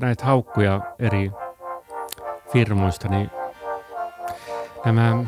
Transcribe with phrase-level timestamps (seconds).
[0.00, 1.32] näitä haukkuja eri
[2.52, 3.30] firmoista, niin
[4.84, 5.24] nämä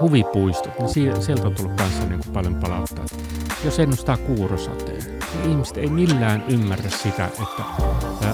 [0.00, 3.04] huvipuistot, niin sieltä on tullut kanssa niin kuin paljon palauttaa.
[3.64, 7.62] Jos ennustaa kuurosateen, niin ihmiset ei millään ymmärrä sitä, että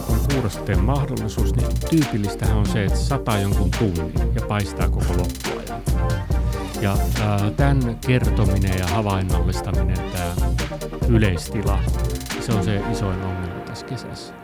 [0.08, 5.83] on kuurosateen mahdollisuus, niin tyypillistähän on se, että sataa jonkun tunnin ja paistaa koko loppuajan.
[6.81, 6.96] Ja
[7.56, 10.35] tämän kertominen ja havainnollistaminen, tämä
[11.08, 11.78] yleistila,
[12.40, 14.44] se on se isoin ongelma tässä kesässä.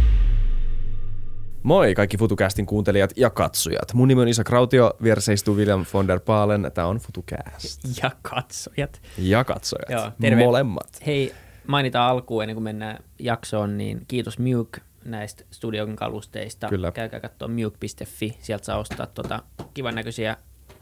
[1.63, 3.93] Moi kaikki FutuCastin kuuntelijat ja katsojat.
[3.93, 6.71] Mun nimi on Isa Krautio, vieressä istuu William von der Paalen.
[6.73, 8.03] Tämä on FutuCast.
[8.03, 9.01] Ja katsojat.
[9.17, 9.89] Ja katsojat.
[9.89, 10.43] Joo, terve.
[10.43, 10.89] Molemmat.
[11.05, 11.33] Hei,
[11.67, 16.67] mainitaan alkuun ennen kuin mennään jaksoon, niin kiitos Mute näistä studion kalusteista.
[16.67, 16.91] Kyllä.
[16.91, 19.39] Käykää katsoa mute.fi, sieltä saa ostaa tota
[19.73, 20.37] kivan näköisiä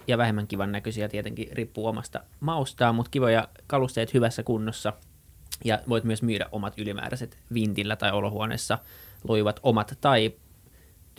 [0.08, 4.94] ja vähemmän kivan näköisiä, tietenkin riippuu omasta maustaan, mutta kivoja kalusteet hyvässä kunnossa.
[5.66, 8.78] Ja voit myös myydä omat ylimääräiset vintillä tai olohuoneessa
[9.28, 10.34] loivat omat tai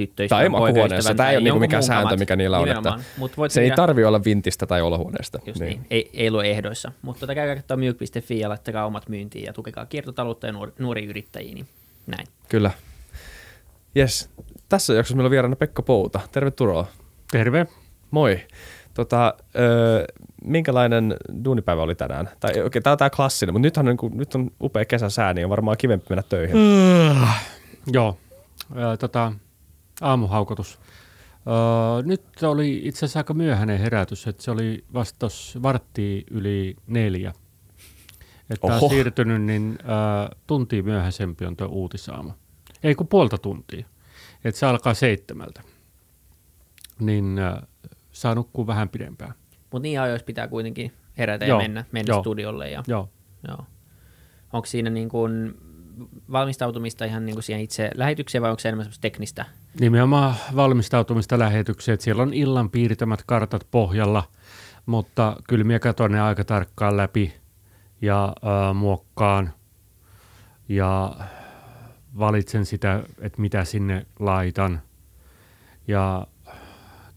[0.07, 0.37] tyttöistä.
[0.37, 1.15] Tai makuhuoneessa.
[1.15, 2.69] Tämä ei ole niinku mikään sääntö, mikä niillä on.
[2.69, 5.39] Että Mut voit se ei tarvi olla vintistä tai olohuoneesta.
[5.47, 5.69] Just niin.
[5.69, 5.87] niin.
[5.91, 6.93] Ei, ei ole ehdoissa.
[7.03, 11.05] Mutta tota, käykää katsoa myy.fi ja laittakaa omat myyntiin ja tukekaa kiertotaloutta ja nuori, nuori
[11.05, 11.55] yrittäjiä.
[11.55, 11.67] Niin
[12.07, 12.27] näin.
[12.49, 12.71] Kyllä.
[13.97, 14.31] Yes.
[14.69, 16.21] Tässä jaksossa meillä on vieraana Pekka Pouta.
[16.33, 16.87] Tervetuloa.
[17.33, 17.67] Terve.
[18.11, 18.41] Moi.
[18.95, 20.05] Tota, öö,
[20.45, 22.29] minkälainen duunipäivä oli tänään?
[22.41, 24.85] Tai okei, okay, tämä on tämä klassinen, mutta nythän on, niin kuin, nyt on upea
[24.85, 26.57] kesäsää, niin on varmaan kivempi mennä töihin.
[26.57, 27.27] Mm,
[27.93, 28.19] joo.
[28.77, 29.33] Ö, tota,
[30.01, 30.79] aamuhaukotus.
[31.47, 35.27] Öö, nyt oli itse asiassa aika myöhäinen herätys, että se oli vasta
[35.63, 37.33] varttia yli neljä.
[38.51, 42.35] Että on siirtynyt, niin öö, tunti myöhäisempi on tuo uutisaama.
[42.83, 43.87] Ei kun puolta tuntia.
[44.45, 45.63] Että se alkaa seitsemältä.
[47.01, 47.57] Niin öö,
[48.13, 49.35] saa nukkua vähän pidempään.
[49.73, 51.59] Mutta niin ajoissa pitää kuitenkin herätä Joo.
[51.59, 52.21] ja mennä, mennä Joo.
[52.21, 52.71] studiolle.
[52.71, 53.09] Ja, Joo.
[53.49, 53.65] Joo.
[54.53, 55.55] Onko siinä niin kuin
[56.33, 59.47] valmistautumista ihan niin kuin siihen itse lähetykseen vai onko se enemmän teknistä?
[59.81, 61.95] Nimenomaan valmistautumista lähetykseen.
[61.95, 64.25] Että siellä on illan piirtämät kartat pohjalla,
[64.87, 67.35] mutta kyllä minä katson ne aika tarkkaan läpi
[68.03, 69.53] ja äh, muokkaan
[70.69, 71.17] ja
[72.19, 74.83] valitsen sitä, että mitä sinne laitan.
[75.89, 76.27] Ja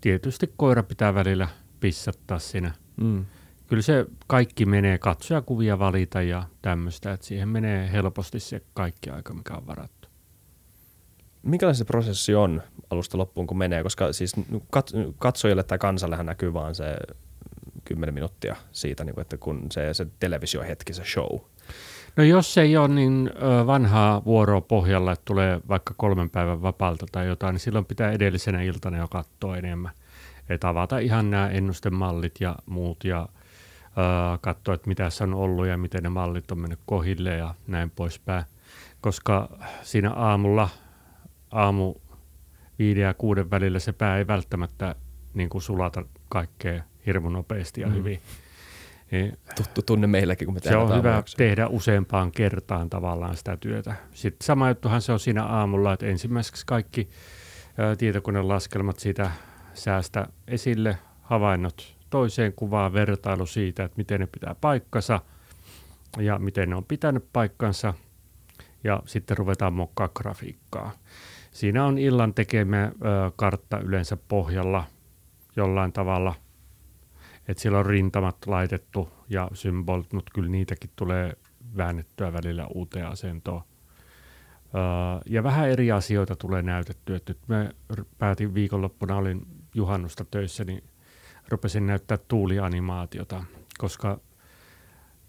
[0.02, 1.48] tietysti koira pitää välillä
[1.80, 2.72] pissattaa siinä.
[2.98, 3.26] Mm
[3.74, 9.34] kyllä se kaikki menee katsojakuvia valita ja tämmöistä, että siihen menee helposti se kaikki aika,
[9.34, 10.03] mikä on varattu.
[11.44, 13.84] Minkälainen se prosessi on alusta loppuun, kun menee?
[13.84, 14.36] Koska siis
[15.18, 16.98] katsojille tai kansallehan näkyy vaan se
[17.86, 21.40] 10 minuuttia siitä, niin että kun se, se televisiohetki, se show.
[22.16, 23.32] No jos ei ole niin
[23.68, 28.62] vanhaa vuoroa pohjalla, että tulee vaikka kolmen päivän vapaalta tai jotain, niin silloin pitää edellisenä
[28.62, 29.92] iltana jo katsoa enemmän.
[30.50, 33.28] Että avata ihan nämä ennustemallit ja muut ja–
[34.42, 37.90] katsoa, että mitä se on ollut ja miten ne mallit on mennyt kohille ja näin
[37.90, 38.46] poispäin.
[39.02, 39.50] Koska
[39.82, 40.70] siinä aamulla,
[41.54, 41.96] aamu
[42.80, 44.96] viiden ja kuuden välillä se pää ei välttämättä
[45.34, 47.94] niin kuin sulata kaikkea hirmu nopeasti ja mm.
[47.94, 48.22] hyvin.
[49.12, 51.38] Niin, Tuttu tunne meilläkin, kun me Se on hyvä jaksoa.
[51.38, 53.96] tehdä useampaan kertaan tavallaan sitä työtä.
[54.14, 57.10] Sitten sama juttuhan se on siinä aamulla, että ensimmäiseksi kaikki
[57.98, 59.32] tietokonelaskelmat siitä
[59.74, 65.22] säästä esille, havainnot toiseen kuvaan vertailu siitä, että miten ne pitää paikkansa
[66.18, 67.94] ja miten ne on pitänyt paikkansa
[68.84, 70.92] ja sitten ruvetaan muokkaa grafiikkaa.
[71.54, 72.92] Siinä on illan tekemä ö,
[73.36, 74.84] kartta yleensä pohjalla
[75.56, 76.36] jollain tavalla,
[77.48, 81.34] että siellä on rintamat laitettu ja symbolit, mutta kyllä niitäkin tulee
[81.78, 83.62] väännettyä välillä uuteen asentoon.
[85.26, 87.20] ja vähän eri asioita tulee näytettyä.
[87.28, 87.70] Nyt mä
[88.18, 90.84] päätin viikonloppuna, olin juhannusta töissä, niin
[91.50, 93.44] rupesin näyttää tuulianimaatiota,
[93.78, 94.20] koska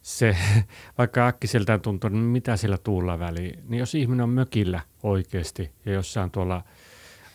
[0.04, 0.37] se,
[0.99, 5.93] vaikka äkkiseltään tuntuu, että mitä sillä tuulla väliin, niin jos ihminen on mökillä oikeasti ja
[5.93, 6.62] jossain tuolla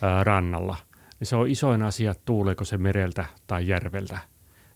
[0.02, 0.76] ää, rannalla,
[1.20, 4.18] niin se on isoin asia, tuuleeko se mereltä tai järveltä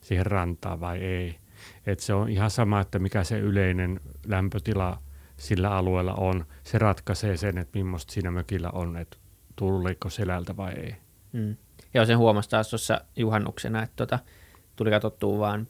[0.00, 1.38] siihen rantaan vai ei.
[1.86, 4.98] Et se on ihan sama, että mikä se yleinen lämpötila
[5.36, 6.46] sillä alueella on.
[6.62, 9.16] Se ratkaisee sen, että millaista siinä mökillä on, että
[9.56, 10.96] tuuleeko selältä vai ei.
[11.32, 11.56] Mm.
[11.94, 14.18] Ja sen huomasi taas tuossa juhannuksena, että tota,
[14.76, 15.66] tuli katsottua vaan,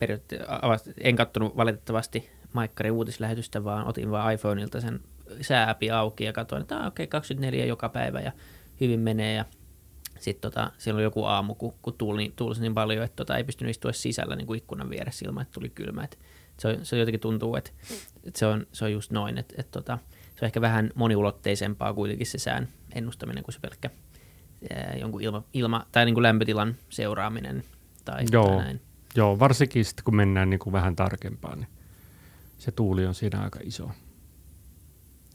[1.00, 5.00] en katsonut valitettavasti Maikkari uutislähetystä, vaan otin vaan iPhoneilta sen
[5.40, 8.32] sääpi auki ja katsoin, että okei, okay, 24 joka päivä ja
[8.80, 9.44] hyvin menee ja
[10.18, 13.44] sitten tota, siellä oli joku aamu, kun, kun tuuli, tuuli niin paljon, että tota, ei
[13.44, 16.04] pystynyt istua sisällä niin kuin ikkunan vieressä ilman, että tuli kylmä.
[16.04, 16.18] Et
[16.58, 17.70] se, on, se jotenkin tuntuu, että,
[18.24, 19.98] että se, on, se on just noin, että, että tota,
[20.36, 23.90] se on ehkä vähän moniulotteisempaa kuitenkin se sään ennustaminen kuin se pelkkä
[24.74, 27.64] ää, jonkun ilma, ilma tai niin kuin lämpötilan seuraaminen
[28.04, 28.46] tai, Joo.
[28.46, 28.80] tai näin.
[29.16, 31.68] Joo, varsinkin sitten kun mennään niin kuin vähän tarkempaan, niin
[32.58, 33.90] se tuuli on siinä aika iso.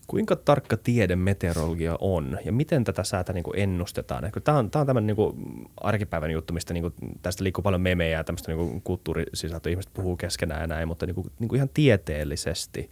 [0.07, 4.31] Kuinka tarkka tiede meteorologia on ja miten tätä säätä niin ennustetaan?
[4.43, 8.17] Tämä on, tämä on tämmöinen niin arkipäivän juttu, mistä niin kuin, tästä liikkuu paljon memejä
[8.17, 11.69] ja tämmöistä niin kulttuurisisältöä, ihmiset puhuu keskenään ja näin, mutta niin kuin, niin kuin ihan
[11.69, 12.89] tieteellisesti,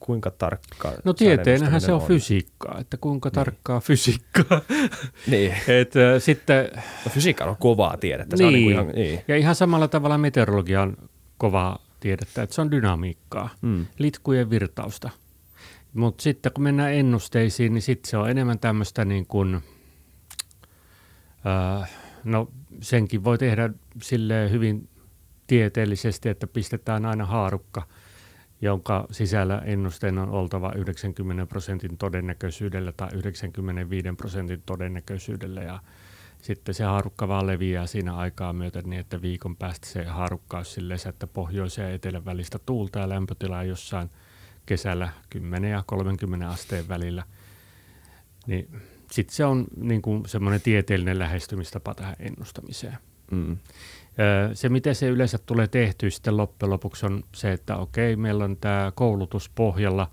[0.00, 3.34] kuinka tarkka No tieteenähän se on, on fysiikkaa, että kuinka niin.
[3.34, 4.60] tarkkaa fysiikkaa.
[5.30, 5.52] niin.
[5.68, 8.36] Et, äh, sitten, no, fysiikka on kovaa tiedettä.
[8.36, 8.48] Se niin.
[8.48, 9.20] On niin ihan, niin.
[9.28, 10.96] Ja ihan samalla tavalla meteorologia on
[11.38, 13.86] kovaa tiedettä, että se on dynamiikkaa, mm.
[13.98, 15.10] litkujen virtausta.
[15.94, 19.54] Mutta sitten kun mennään ennusteisiin, niin sitten se on enemmän tämmöistä niin kuin,
[21.46, 21.90] äh,
[22.24, 22.48] no
[22.80, 23.70] senkin voi tehdä
[24.02, 24.88] sille hyvin
[25.46, 27.82] tieteellisesti, että pistetään aina haarukka,
[28.62, 35.78] jonka sisällä ennusteen on oltava 90 prosentin todennäköisyydellä tai 95 prosentin todennäköisyydellä ja
[36.42, 40.64] sitten se haarukka vaan leviää siinä aikaa myöten niin, että viikon päästä se haarukka on
[40.64, 44.10] silleen, että pohjoisen ja etelän välistä tuulta ja lämpötilaa jossain–
[44.70, 47.24] kesällä 10 ja 30 asteen välillä.
[48.46, 48.68] Niin
[49.10, 52.98] sitten se on niin kuin semmoinen tieteellinen lähestymistapa tähän ennustamiseen.
[53.30, 53.56] Mm.
[54.54, 58.56] Se, miten se yleensä tulee tehty sitten loppujen lopuksi on se, että okei, meillä on
[58.56, 60.10] tämä koulutus pohjalla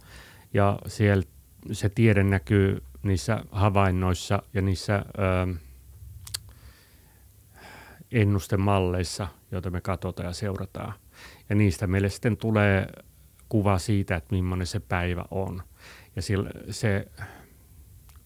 [0.53, 1.23] ja siellä
[1.71, 5.53] se tiede näkyy niissä havainnoissa ja niissä ö,
[8.11, 10.93] ennustemalleissa, joita me katsotaan ja seurataan.
[11.49, 12.87] Ja niistä meille sitten tulee
[13.49, 15.63] kuva siitä, että millainen se päivä on.
[16.15, 17.07] Ja sillä, se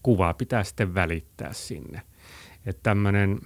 [0.02, 2.02] kuva pitää sitten välittää sinne.
[2.66, 3.40] Että tämmöinen,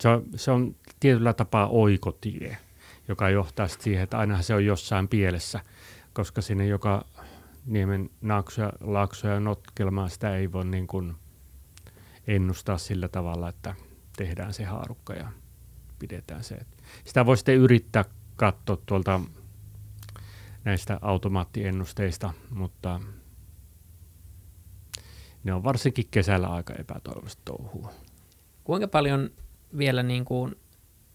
[0.00, 2.56] se on, se on tietyllä tapaa oikotie,
[3.08, 5.60] joka johtaa siihen, että ainahan se on jossain pielessä,
[6.12, 7.04] koska sinne joka
[7.66, 11.14] niemen naaksuja, laaksoja ja notkelmaa sitä ei voi niin kuin
[12.26, 13.74] ennustaa sillä tavalla, että
[14.16, 15.32] tehdään se haarukka ja
[15.98, 16.58] pidetään se.
[17.04, 18.04] Sitä voi sitten yrittää
[18.36, 19.20] katsoa tuolta
[20.64, 23.00] näistä automaattiennusteista, mutta
[25.44, 27.92] ne on varsinkin kesällä aika epätoivoista touhua.
[28.64, 29.30] Kuinka paljon
[29.78, 30.54] vielä niin kuin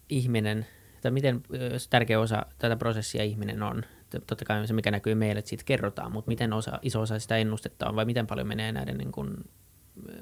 [0.08, 0.66] ihminen,
[1.02, 1.42] tai miten
[1.90, 3.82] tärkeä osa tätä prosessia ihminen on?
[4.26, 7.36] Totta kai se, mikä näkyy meille, että siitä kerrotaan, mutta miten osa, iso osa sitä
[7.36, 9.36] ennustetta on, vai miten paljon menee näiden niin kuin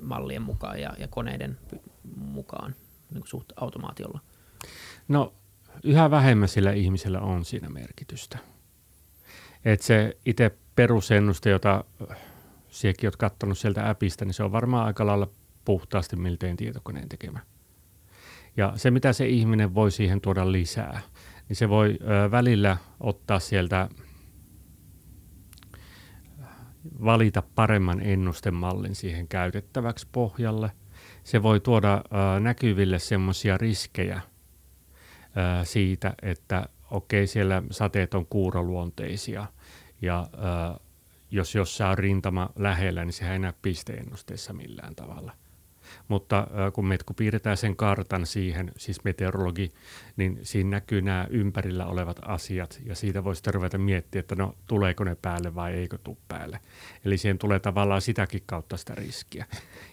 [0.03, 1.59] mallien mukaan ja, ja koneiden
[2.17, 2.75] mukaan
[3.11, 4.21] niin kuin suht automaatiolla?
[5.09, 5.35] No
[5.85, 8.39] yhä vähemmän sillä ihmisellä on siinä merkitystä.
[9.65, 11.85] Että se itse perusennuste, jota
[12.69, 15.29] sinäkin olet katsonut sieltä appista, niin se on varmaan aika lailla
[15.65, 17.41] puhtaasti miltein tietokoneen tekemä.
[18.57, 21.01] Ja se, mitä se ihminen voi siihen tuoda lisää,
[21.49, 23.89] niin se voi ö, välillä ottaa sieltä
[27.05, 30.71] valita paremman ennustemallin siihen käytettäväksi pohjalle.
[31.25, 31.95] Se voi tuoda
[32.37, 39.47] ö, näkyville semmoisia riskejä ö, siitä, että okei, siellä sateet on kuuroluonteisia
[40.03, 40.81] ja äh,
[41.31, 45.33] jos jossain on rintama lähellä, niin sehän ei näe pisteennusteessa millään tavalla.
[46.13, 49.73] Mutta äh, kun me kun piirretään sen kartan siihen, siis meteorologi,
[50.17, 54.55] niin siinä näkyy nämä ympärillä olevat asiat ja siitä voi sitten ruveta miettiä, että no
[54.67, 56.61] tuleeko ne päälle vai eikö tule päälle.
[57.05, 59.47] Eli siihen tulee tavallaan sitäkin kautta sitä riskiä.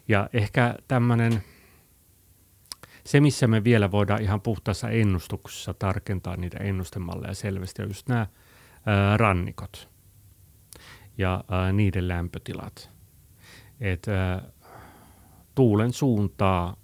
[0.08, 1.44] Ja ehkä tämmöinen
[3.04, 8.28] se, missä me vielä voidaan ihan puhtaassa ennustuksessa tarkentaa niitä ennustemalleja selvästi, on just nämä
[8.86, 9.90] ää, rannikot
[11.18, 12.90] ja ää, niiden lämpötilat.
[13.80, 14.52] Et, ää,
[15.60, 16.76] tuulen suuntaa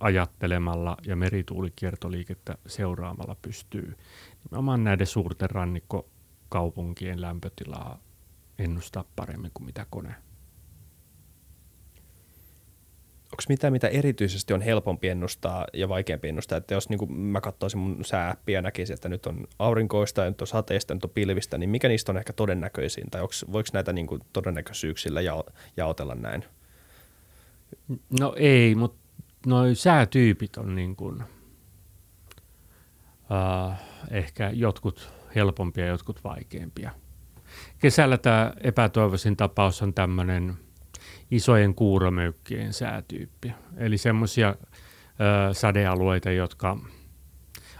[0.00, 3.96] ajattelemalla ja merituulikiertoliikettä seuraamalla pystyy
[4.44, 7.98] nimenomaan näiden suurten rannikkokaupunkien lämpötilaa
[8.58, 10.14] ennustaa paremmin kuin mitä kone
[13.32, 16.58] onko mitään, mitä erityisesti on helpompi ennustaa ja vaikeampi ennustaa?
[16.58, 20.30] Että jos niin kuin mä katsoisin mun sääppiä ja näkisin, että nyt on aurinkoista ja
[20.30, 23.10] nyt on sateista ja nyt on pilvistä, niin mikä niistä on ehkä todennäköisin?
[23.10, 25.44] Tai onks, voiko näitä niin kuin todennäköisyyksillä jao,
[25.76, 26.44] jaotella näin?
[28.20, 28.98] No ei, mutta
[29.46, 31.22] noi säätyypit on niin kuin,
[33.30, 33.72] uh,
[34.10, 36.90] ehkä jotkut helpompia jotkut vaikeampia.
[37.78, 40.54] Kesällä tämä epätoivoisin tapaus on tämmöinen–
[41.30, 43.52] isojen kuuromöykkien säätyyppi.
[43.76, 44.54] Eli semmoisia
[45.52, 46.78] sadealueita, jotka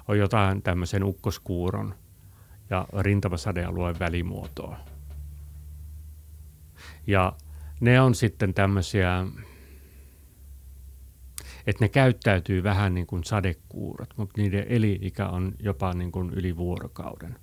[0.09, 1.95] on jotain tämmöisen ukkoskuuron
[2.71, 4.76] ja rintamasadealueen välimuotoa.
[7.07, 7.33] Ja
[7.81, 9.26] ne on sitten tämmöisiä,
[11.66, 16.56] että ne käyttäytyy vähän niin kuin sadekuurot, mutta niiden eli-ikä on jopa niin kuin yli
[16.56, 17.37] vuorokauden.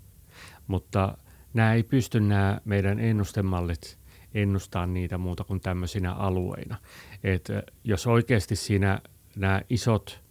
[0.67, 1.17] Mutta
[1.53, 3.99] nämä ei pysty nämä meidän ennustemallit
[4.33, 6.77] ennustaa niitä muuta kuin tämmöisinä alueina.
[7.23, 7.49] Et
[7.83, 9.01] jos oikeasti siinä
[9.35, 10.23] nämä isot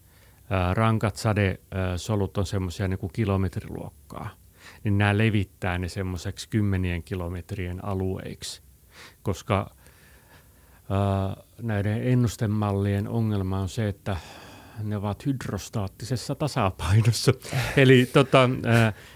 [0.73, 4.31] rankat sadesolut on semmoisia niin kuin kilometriluokkaa,
[4.85, 8.63] niin nämä levittää ne semmoiseksi kymmenien kilometrien alueiksi,
[9.23, 9.75] koska
[11.63, 14.17] näiden ennustemallien ongelma on se, että
[14.83, 17.33] ne ovat hydrostaattisessa tasapainossa.
[17.77, 18.51] Eli tota,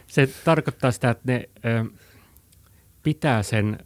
[0.06, 1.84] se tarkoittaa sitä, että ne ää,
[3.02, 3.78] pitää sen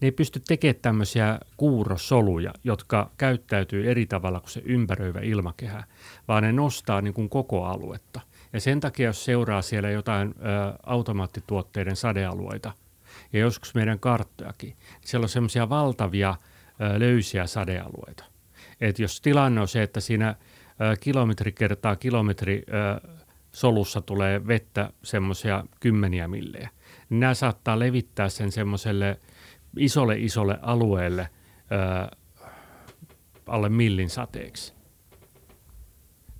[0.00, 5.84] ne ei pysty tekemään tämmöisiä kuurosoluja, jotka käyttäytyy eri tavalla kuin se ympäröivä ilmakehä,
[6.28, 8.20] vaan ne nostaa niin kuin koko aluetta.
[8.52, 10.42] Ja sen takia, jos seuraa siellä jotain ö,
[10.86, 12.72] automaattituotteiden sadealueita,
[13.32, 16.34] ja joskus meidän karttojakin, siellä on semmoisia valtavia
[16.98, 18.24] löysiä sadealueita.
[18.80, 20.34] Et jos tilanne on se, että siinä
[21.00, 22.62] kilometri kertaa kilometri
[23.52, 26.70] solussa tulee vettä semmoisia kymmeniä millejä,
[27.10, 29.20] niin nämä saattaa levittää sen semmoiselle
[29.76, 31.28] isolle isolle alueelle
[33.46, 34.74] alle millin sateeksi.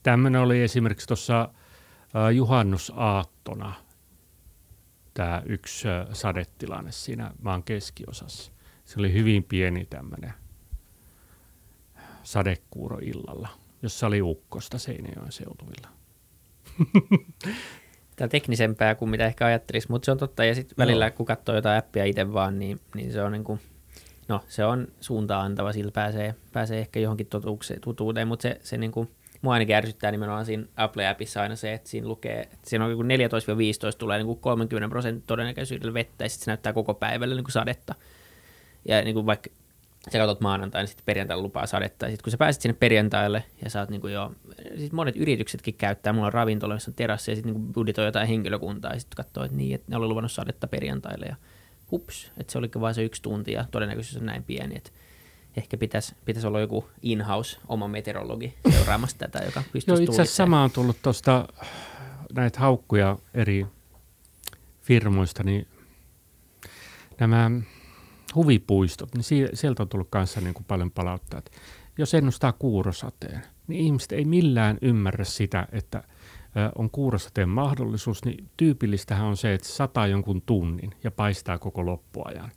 [0.02, 1.48] Tämmöinen oli esimerkiksi tuossa
[2.34, 3.74] juhannusaattona
[5.18, 8.52] tämä yksi sadetilanne siinä maan keskiosassa.
[8.84, 10.32] Se oli hyvin pieni tämmöinen
[12.22, 13.48] sadekuuro illalla,
[13.82, 15.88] jossa oli ukkosta Seinäjoen seutuvilla.
[18.16, 20.44] Tämä teknisempää kuin mitä ehkä ajattelisi, mutta se on totta.
[20.44, 21.12] Ja sitten välillä, no.
[21.16, 23.60] kun katsoo jotain appia itse vaan, niin, niin se on niin kuin,
[24.28, 27.28] no, se on suuntaan antava, sillä pääsee, pääsee ehkä johonkin
[27.84, 29.10] totuuteen, mutta se, se niin kuin,
[29.42, 32.96] mua ainakin ärsyttää nimenomaan siinä Apple-appissa aina se, että siinä lukee, että siinä on 14-15
[33.98, 37.52] tulee niin kuin 30 prosentin todennäköisyydellä vettä ja sitten se näyttää koko päivällä niin kuin
[37.52, 37.94] sadetta.
[38.88, 39.50] Ja niin kuin vaikka
[40.12, 42.06] sä katsot maanantaina, niin sitten perjantaina lupaa sadetta.
[42.06, 44.32] Ja sitten kun sä pääset sinne perjantaille ja saat niin kuin jo,
[44.76, 48.28] sit monet yrityksetkin käyttää, mulla on ravintola, missä on terassi ja sitten niin budjetoi jotain
[48.28, 51.36] henkilökuntaa ja sitten katsoo, että niin, että ne oli luvannut sadetta perjantaille ja
[51.90, 54.90] hups, että se olikin vain se yksi tunti ja todennäköisesti on näin pieni, että
[55.58, 60.36] ehkä pitäisi, pitäisi olla joku in-house oma meteorologi seuraamassa tätä, joka pystyisi Joo, itse asiassa
[60.36, 61.48] sama on tullut tuosta
[62.34, 63.66] näitä haukkuja eri
[64.80, 65.66] firmoista, niin
[67.20, 67.50] nämä
[68.34, 71.38] huvipuistot, niin sieltä on tullut kanssa niin kuin paljon palauttaa.
[71.38, 71.50] Että
[71.98, 76.02] jos ennustaa kuurosateen, niin ihmiset ei millään ymmärrä sitä, että
[76.74, 82.50] on kuurosateen mahdollisuus, niin tyypillistähän on se, että sataa jonkun tunnin ja paistaa koko loppuajan.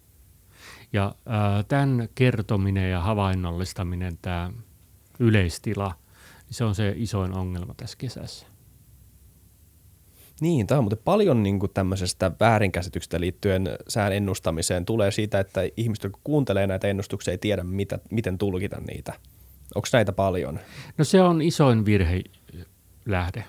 [0.93, 4.51] Ja ää, tämän kertominen ja havainnollistaminen, tämä
[5.19, 5.95] yleistila,
[6.45, 8.47] niin se on se isoin ongelma tässä kesässä.
[10.41, 15.61] Niin, tämä on muuten paljon niin kuin tämmöisestä väärinkäsityksestä liittyen sään ennustamiseen tulee siitä, että
[15.77, 19.13] ihmiset, jotka kuuntelee näitä ennustuksia, ei tiedä, mitä, miten tulkita niitä.
[19.75, 20.59] Onko näitä paljon?
[20.97, 22.21] No se on isoin virhe
[23.05, 23.43] lähde.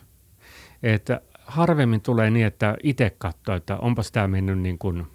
[0.83, 5.07] Että harvemmin tulee niin, että itse katsoo, että onpas tämä mennyt niin kuin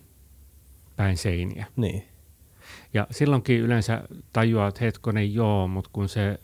[0.95, 1.65] päin seiniä.
[1.75, 2.16] Niin.
[2.97, 6.39] Ja silloinkin yleensä tajuaa, että hetkonen joo, mutta kun se,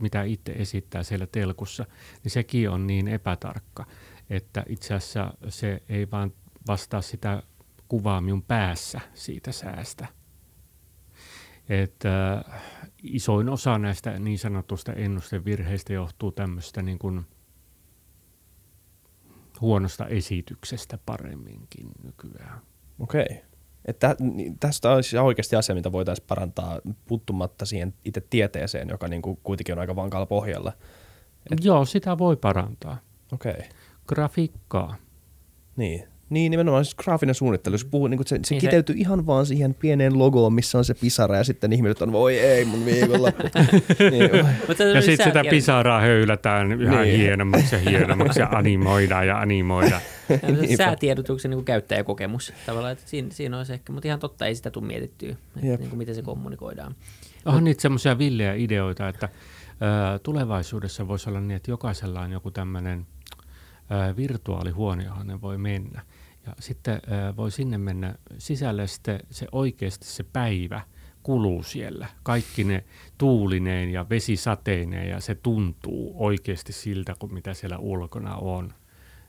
[0.00, 1.86] mitä itse esittää siellä telkussa,
[2.24, 3.86] niin sekin on niin epätarkka
[4.30, 6.32] että itse asiassa se ei vaan
[6.66, 7.42] vastaa sitä
[7.88, 10.06] kuvaa minun päässä siitä säästä.
[11.68, 12.44] Että
[13.02, 17.26] isoin osa näistä niin sanotusta ennustevirheistä johtuu tämmöistä niin kuin
[19.60, 22.60] huonosta esityksestä paremminkin nykyään.
[22.98, 23.47] Okei.
[23.88, 24.16] Että
[24.60, 29.72] tästä olisi oikeasti asia, mitä voitaisiin parantaa puuttumatta siihen itse tieteeseen, joka niin kuin kuitenkin
[29.72, 30.72] on aika vankalla pohjalla.
[31.52, 31.64] Et...
[31.64, 32.98] Joo, sitä voi parantaa.
[33.32, 33.68] Okei
[34.08, 34.96] grafiikkaa.
[35.76, 36.08] Niin.
[36.30, 37.78] Niin, nimenomaan siis graafinen suunnittelu.
[37.78, 39.00] Se, puhuu, niin se, se niin kiteytyy se...
[39.00, 42.64] ihan vaan siihen pieneen logoon, missä on se pisara, ja sitten ihmiset on, voi ei
[42.64, 43.42] mun viikonloppu.
[44.10, 44.30] niin.
[44.94, 47.16] ja sitten sitä pisaraa höylätään yhä niin.
[47.16, 50.02] hienommaksi ja hienommaksi, ja animoidaan ja animoidaan.
[50.76, 54.86] Säätiedotuksen niin käyttäjäkokemus tavallaan, että siinä, siinä olisi ehkä, mutta ihan totta ei sitä tule
[54.86, 56.94] mietittyä, että niin kuin miten se kommunikoidaan.
[57.44, 62.50] Onhan niitä semmoisia villejä ideoita, että ö, tulevaisuudessa voisi olla niin, että jokaisella on joku
[62.50, 63.06] tämmöinen–
[64.16, 66.02] virtuaalihuone, johon ne voi mennä.
[66.48, 67.00] Ja sitten
[67.36, 70.80] voi sinne mennä sisälle sitten se oikeasti se päivä
[71.22, 72.06] kuluu siellä.
[72.22, 72.84] Kaikki ne
[73.18, 78.72] tuulineen ja vesisateineen ja se tuntuu oikeasti siltä kuin mitä siellä ulkona on.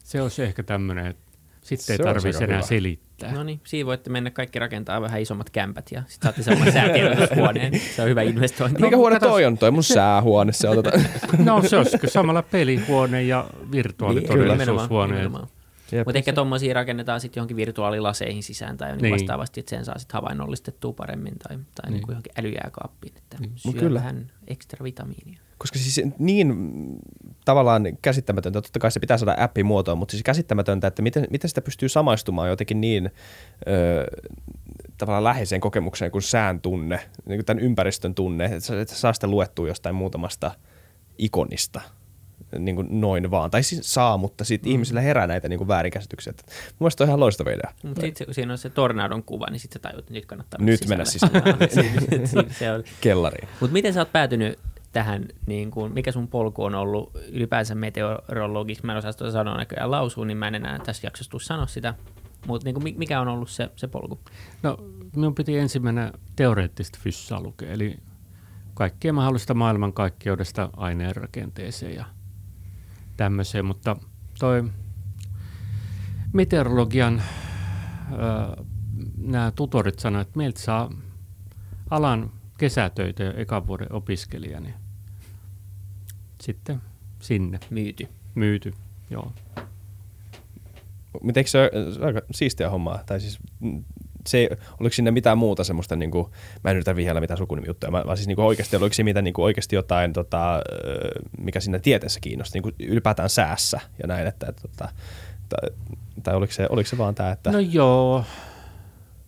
[0.04, 2.68] Se olisi ehkä tämmöinen, että sitten ei tarvitse enää hyvä.
[2.68, 3.34] selittää.
[3.34, 7.80] No niin, siinä voitte mennä kaikki rakentaa vähän isommat kämpät ja sitten saatte semmoinen säätiedotushuoneen.
[7.96, 8.82] Se on hyvä investointi.
[8.82, 9.58] Mikä huone toi on?
[9.58, 10.52] Toi mun säähuone.
[10.52, 10.68] Se
[11.44, 15.28] no se olisi samalla pelihuone ja virtuaalitodellisuushuone.
[15.28, 15.59] Niin,
[16.05, 19.13] Mutta ehkä tuommoisia rakennetaan sitten johonkin virtuaalilaseihin sisään tai niin.
[19.13, 21.93] vastaavasti, että sen saa sitten havainnollistettua paremmin tai, tai niin.
[21.93, 23.51] Niin kuin johonkin älyjääkaappiin, että niin.
[23.55, 24.00] syö kyllä.
[24.00, 25.39] vähän ekstra vitamiinia.
[25.58, 26.55] Koska siis niin
[27.46, 31.50] tavallaan käsittämätöntä, totta kai se pitää saada appi muotoon, mutta siis käsittämätöntä, että miten, miten
[31.50, 33.12] sitä pystyy samaistumaan jotenkin niin
[33.67, 34.05] ö,
[34.98, 39.27] tavallaan läheiseen kokemukseen kuin sään tunne, niin kuin tämän ympäristön tunne, että, että saa sitä
[39.27, 40.51] luettua jostain muutamasta
[41.17, 41.81] ikonista
[42.58, 43.51] niin kuin noin vaan.
[43.51, 44.72] Tai siis saa, mutta sitten mm.
[44.72, 46.34] ihmisillä herää näitä niin kuin väärinkäsityksiä.
[46.34, 47.74] Mun mielestä on ihan loistava idea.
[47.84, 50.60] Mutta sitten kun siinä on se tornadon kuva, niin sitten sä tajut, että nyt kannattaa
[50.62, 52.48] Nyt mennä sisälle.
[52.60, 52.84] se on.
[53.01, 53.48] Kellariin.
[53.60, 54.60] Mutta miten sä oot päätynyt
[54.91, 59.58] tähän, niin kuin, mikä sun polku on ollut ylipäänsä meteorologiksi, mä en osaa sitä sanoa
[59.58, 61.94] näköjään lausua, niin mä en enää tässä jaksossa tule sanoa sitä,
[62.48, 64.20] mutta niin mikä on ollut se, se polku?
[64.63, 64.77] No,
[65.15, 67.98] minun piti ensimmäinen teoreettista fyssaa lukea, eli
[68.74, 72.06] kaikkea mahdollista maailmankaikkeudesta aineen rakenteeseen ja
[73.20, 73.96] tämmöiseen, mutta
[74.40, 74.64] toi
[76.34, 77.22] meteorologian
[79.18, 80.94] nämä tutorit sanoivat, että meiltä saa
[81.90, 84.74] alan kesätöitä ja ekan vuoden opiskelija, niin
[86.42, 86.82] sitten
[87.20, 87.60] sinne.
[87.70, 88.08] Myyty.
[88.36, 88.74] Myyty,
[89.10, 89.34] joo.
[91.24, 91.72] Miten se
[92.06, 93.04] aika siistiä hommaa?
[93.06, 93.40] Tai siis
[94.29, 96.27] se, oliko sinne mitään muuta semmoista, niin kuin,
[96.63, 99.33] mä en yritä vihjellä mitään sukunimijuttuja, vaan siis niin kuin oikeasti, oliko siinä mitä, niin
[99.33, 100.62] kuin oikeasti jotain, tota,
[101.39, 104.89] mikä siinä tieteessä kiinnosti, niin kuin ylipäätään säässä ja näin, että, että, että
[105.50, 105.69] tai,
[106.24, 107.51] tai oliko, se, oliko se vaan tämä, että...
[107.51, 108.25] No joo,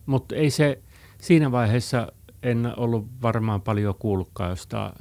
[0.06, 0.78] mutta ei se,
[1.20, 4.92] siinä vaiheessa en ollut varmaan paljon kuullutkaan jostain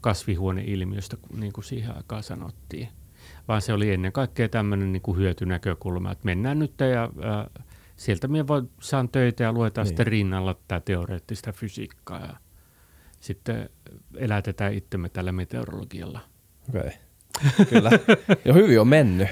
[0.00, 2.88] kasvihuoneilmiöstä, niin kuin siihen aikaan sanottiin,
[3.48, 7.64] vaan se oli ennen kaikkea tämmöinen niin kuin hyötynäkökulma, että mennään nyt ja äh,
[8.02, 9.88] sieltä minä voi, saan töitä ja luetaan niin.
[9.88, 12.36] sitten rinnalla tätä teoreettista fysiikkaa ja
[13.20, 13.70] sitten
[14.16, 16.20] elätetään itsemme tällä meteorologialla.
[16.68, 17.66] Okei, okay.
[17.70, 17.90] kyllä.
[18.44, 19.28] Jo hyvin on mennyt.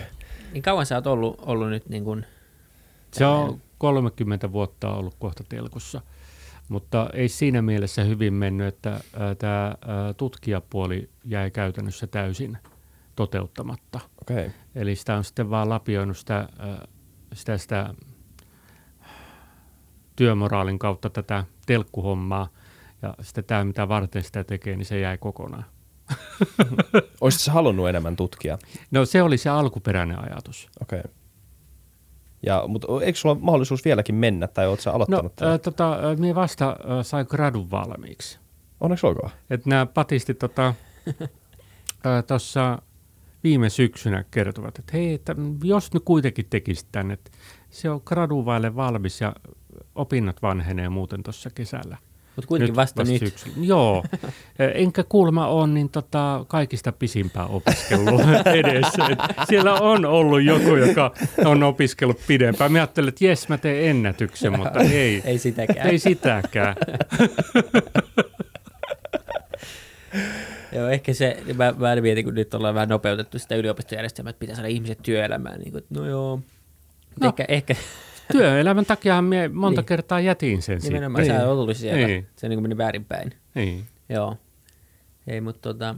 [0.52, 2.26] Niin kauan sä oot ollut, ollut nyt niin kuin
[3.12, 6.00] Se on 30 vuotta ollut kohta telkussa,
[6.68, 9.00] mutta ei siinä mielessä hyvin mennyt, että
[9.38, 9.74] tämä
[10.16, 12.58] tutkijapuoli jäi käytännössä täysin
[13.16, 14.00] toteuttamatta.
[14.22, 14.50] Okay.
[14.74, 16.48] Eli sitä on sitten vaan lapioinut sitä,
[17.32, 17.94] sitä, sitä
[20.16, 22.48] työmoraalin kautta tätä telkkuhommaa.
[23.02, 25.64] Ja sitten tämä, mitä varten sitä tekee, niin se jäi kokonaan.
[27.20, 28.58] Olisitko se halunnut enemmän tutkia?
[28.90, 30.68] No se oli se alkuperäinen ajatus.
[30.82, 31.00] Okei.
[31.00, 31.12] Okay.
[32.42, 35.32] Ja, mutta eikö sulla ole mahdollisuus vieläkin mennä, tai oletko sä aloittanut?
[35.40, 38.38] No, äh, tota, minä vasta äh, sain gradun valmiiksi.
[38.80, 39.30] Onneksi olkoon.
[39.50, 40.74] Että nämä patisti tota,
[42.26, 42.82] tuossa
[43.44, 47.30] viime syksynä kertovat, että hei, että jos nyt kuitenkin tekisit tänne, että
[47.70, 49.32] se on graduvaille valmis ja
[49.94, 51.96] opinnot vanhenee muuten tuossa kesällä.
[52.36, 53.20] Mutta kuitenkin nyt vasta, vasta nyt.
[53.20, 53.56] Syksyllä.
[53.60, 54.04] Joo,
[54.74, 58.20] enkä kuulma on niin tota, kaikista pisimpää opiskellut
[58.64, 59.06] edessä.
[59.06, 61.12] Et siellä on ollut joku, joka
[61.44, 62.72] on opiskellut pidempään.
[62.72, 65.22] Mä ajattelin, että jes, mä teen ennätyksen, mutta ei.
[65.24, 65.86] ei sitäkään.
[65.86, 66.76] Ei sitäkään.
[70.72, 74.56] Joo, ehkä se, mä, mä mietin, kun nyt ollaan vähän nopeutettu sitä yliopistojärjestelmää, että pitää
[74.56, 75.60] saada ihmiset työelämään.
[75.60, 76.40] Niin kuin, no joo,
[77.20, 77.28] no.
[77.28, 77.74] ehkä, ehkä
[78.32, 79.86] Työelämän takia me monta niin.
[79.86, 80.92] kertaa jätin sen Nimenomaan, sitten.
[80.92, 81.46] Nimenomaan, niin.
[81.46, 82.06] sä ollut siellä.
[82.06, 82.26] Niin.
[82.36, 83.34] Se niin meni väärinpäin.
[83.54, 83.86] Niin.
[84.08, 84.36] Joo.
[85.26, 85.94] Ei, mutta tota...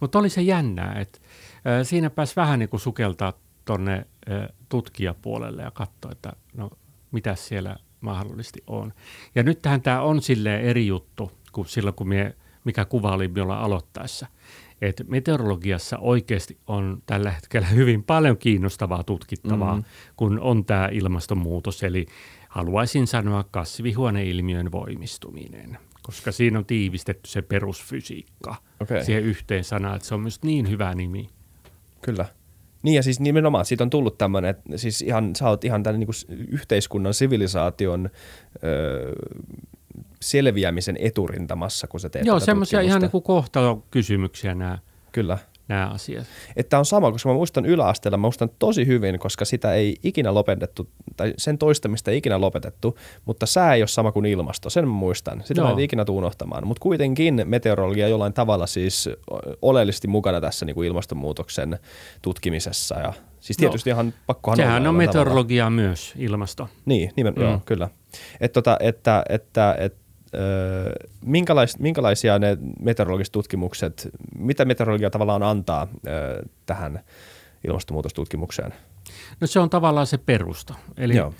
[0.00, 1.18] Mutta oli se jännää, että
[1.66, 3.32] äh, siinä pääsi vähän niin kuin sukeltaa
[3.64, 3.94] tuonne
[4.30, 6.70] äh, tutkijapuolelle ja katsoa, että no
[7.10, 8.92] mitä siellä mahdollisesti on.
[9.34, 13.58] Ja nythän tämä on silleen eri juttu kuin silloin, kun mie, mikä kuva oli minulla
[13.58, 14.26] aloittaessa
[14.80, 19.90] että meteorologiassa oikeasti on tällä hetkellä hyvin paljon kiinnostavaa tutkittavaa, mm-hmm.
[20.16, 21.82] kun on tämä ilmastonmuutos.
[21.82, 22.06] Eli
[22.48, 29.04] haluaisin sanoa kasvihuoneilmiön voimistuminen, koska siinä on tiivistetty se perusfysiikka okay.
[29.04, 31.28] siihen yhteen sanaan, että se on myös niin hyvä nimi.
[32.02, 32.26] Kyllä.
[32.82, 36.00] Niin ja siis nimenomaan siitä on tullut tämmöinen, että siis ihan, sä oot ihan tämän
[36.00, 38.10] niin yhteiskunnan, sivilisaation
[38.64, 39.12] öö,
[40.22, 44.78] selviämisen eturintamassa, kun sä teet Joo, semmoisia ihan niin kuin kohtalokysymyksiä nämä.
[45.12, 45.38] Kyllä.
[45.68, 46.26] Nämä asiat.
[46.56, 50.34] Että on sama, koska mä muistan yläasteella, mä muistan tosi hyvin, koska sitä ei ikinä
[50.34, 54.88] lopetettu, tai sen toistamista ei ikinä lopetettu, mutta sää ei ole sama kuin ilmasto, sen
[54.88, 55.42] mä muistan.
[55.44, 55.68] Sitä Joo.
[55.68, 56.66] mä en ikinä tuu unohtamaan.
[56.66, 59.08] Mutta kuitenkin meteorologia jollain tavalla siis
[59.62, 61.78] oleellisesti mukana tässä niin kuin ilmastonmuutoksen
[62.22, 63.00] tutkimisessa.
[63.00, 63.94] Ja, siis tietysti no.
[63.94, 65.82] ihan pakkohan Sehän on meteorologia tavalla.
[65.82, 66.68] myös, ilmasto.
[66.84, 67.42] Niin, nimen, mm.
[67.42, 67.88] joo, kyllä.
[68.40, 70.05] Et tota, että, että, että
[71.24, 75.88] minkälais, minkälaisia ne meteorologiset tutkimukset, mitä meteorologia tavallaan antaa
[76.66, 77.00] tähän
[77.66, 78.74] ilmastonmuutostutkimukseen?
[79.40, 80.74] No se on tavallaan se perusta.
[80.96, 81.34] Eli Joo.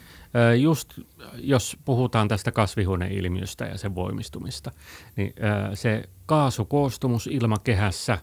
[0.58, 1.00] just
[1.34, 4.72] jos puhutaan tästä kasvihuoneilmiöstä ja sen voimistumista,
[5.16, 5.34] niin
[5.74, 8.18] se kaasukoostumus ilmakehässä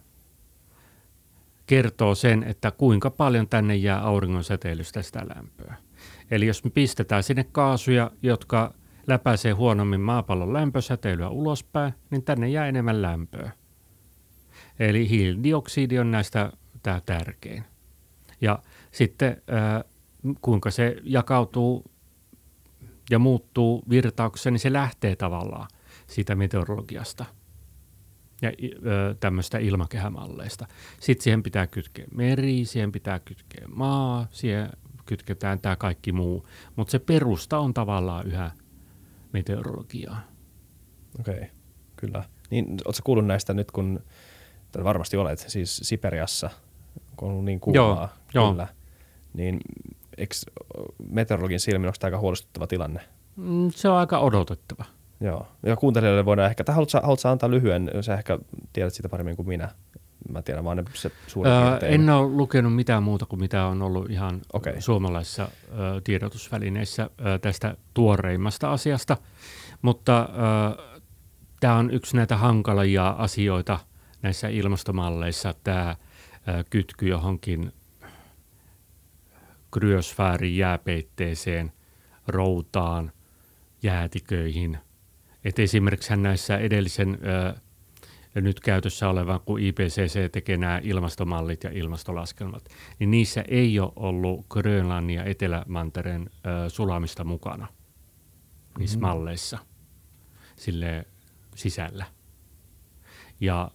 [1.67, 5.75] kertoo sen, että kuinka paljon tänne jää auringon säteilystä sitä lämpöä.
[6.31, 8.73] Eli jos me pistetään sinne kaasuja, jotka
[9.07, 13.51] läpäisee huonommin maapallon lämpösäteilyä ulospäin, niin tänne jää enemmän lämpöä.
[14.79, 16.51] Eli hiilidioksidi on näistä
[16.83, 17.63] tämä tärkein.
[18.41, 18.59] Ja
[18.91, 19.83] sitten äh,
[20.41, 21.91] kuinka se jakautuu
[23.09, 25.67] ja muuttuu virtauksessa, niin se lähtee tavallaan
[26.07, 27.25] siitä meteorologiasta
[28.41, 28.51] ja
[29.19, 30.67] tämmöistä ilmakehämalleista.
[30.99, 34.69] Sitten siihen pitää kytkeä meri, siihen pitää kytkeä maa, siihen
[35.05, 38.51] kytketään tämä kaikki muu, mutta se perusta on tavallaan yhä
[39.33, 40.21] meteorologiaa.
[41.19, 41.47] Okei, okay,
[41.95, 42.23] kyllä.
[42.49, 43.99] Niin, ootko kuullut näistä nyt, kun
[44.83, 46.49] varmasti olet, siis Siperiassa,
[47.15, 48.75] kun on ollut niin kuumaa, joo, kyllä, joo.
[49.33, 49.59] niin
[50.17, 50.35] eikö
[51.09, 52.99] meteorologin silmin onko tämä aika huolestuttava tilanne?
[53.35, 54.85] Mm, se on aika odotettava.
[55.21, 58.39] Joo, ja kuuntelijoille voidaan ehkä, tai haluatko, haluatko antaa lyhyen, sä ehkä
[58.73, 59.69] tiedät sitä paremmin kuin minä,
[60.29, 64.09] mä tiedän vaan se suurin öö, En ole lukenut mitään muuta kuin mitä on ollut
[64.09, 64.81] ihan okay.
[64.81, 69.17] suomalaisissa ö, tiedotusvälineissä ö, tästä tuoreimmasta asiasta,
[69.81, 70.29] mutta
[71.59, 73.79] tämä on yksi näitä hankalia asioita
[74.21, 75.95] näissä ilmastomalleissa, tämä
[76.69, 77.71] kytky johonkin
[79.71, 81.71] kryosfäärin jääpeitteeseen,
[82.27, 83.11] routaan,
[83.83, 84.77] jäätiköihin.
[85.45, 87.53] Et esimerkiksi näissä edellisen ö,
[88.41, 92.65] nyt käytössä olevan, kun IPCC tekee nämä ilmastomallit ja ilmastolaskelmat,
[92.99, 96.29] niin niissä ei ole ollut Grönlannin ja Etelämantereen
[96.65, 97.67] ö, sulamista mukana
[98.79, 99.07] niissä mm-hmm.
[99.07, 99.57] malleissa
[100.55, 101.05] sille
[101.55, 102.05] sisällä.
[103.39, 103.71] Ja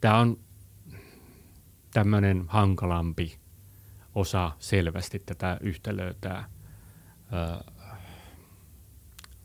[0.00, 0.38] tämä on
[1.92, 3.38] tämmöinen hankalampi
[4.14, 6.44] osa selvästi tätä yhtälöä, tämä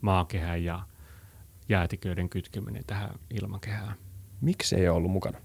[0.00, 0.82] maakehän ja
[1.68, 3.94] jäätiköiden kytkeminen tähän ilmakehään.
[4.40, 5.38] Miksi ei ollut mukana?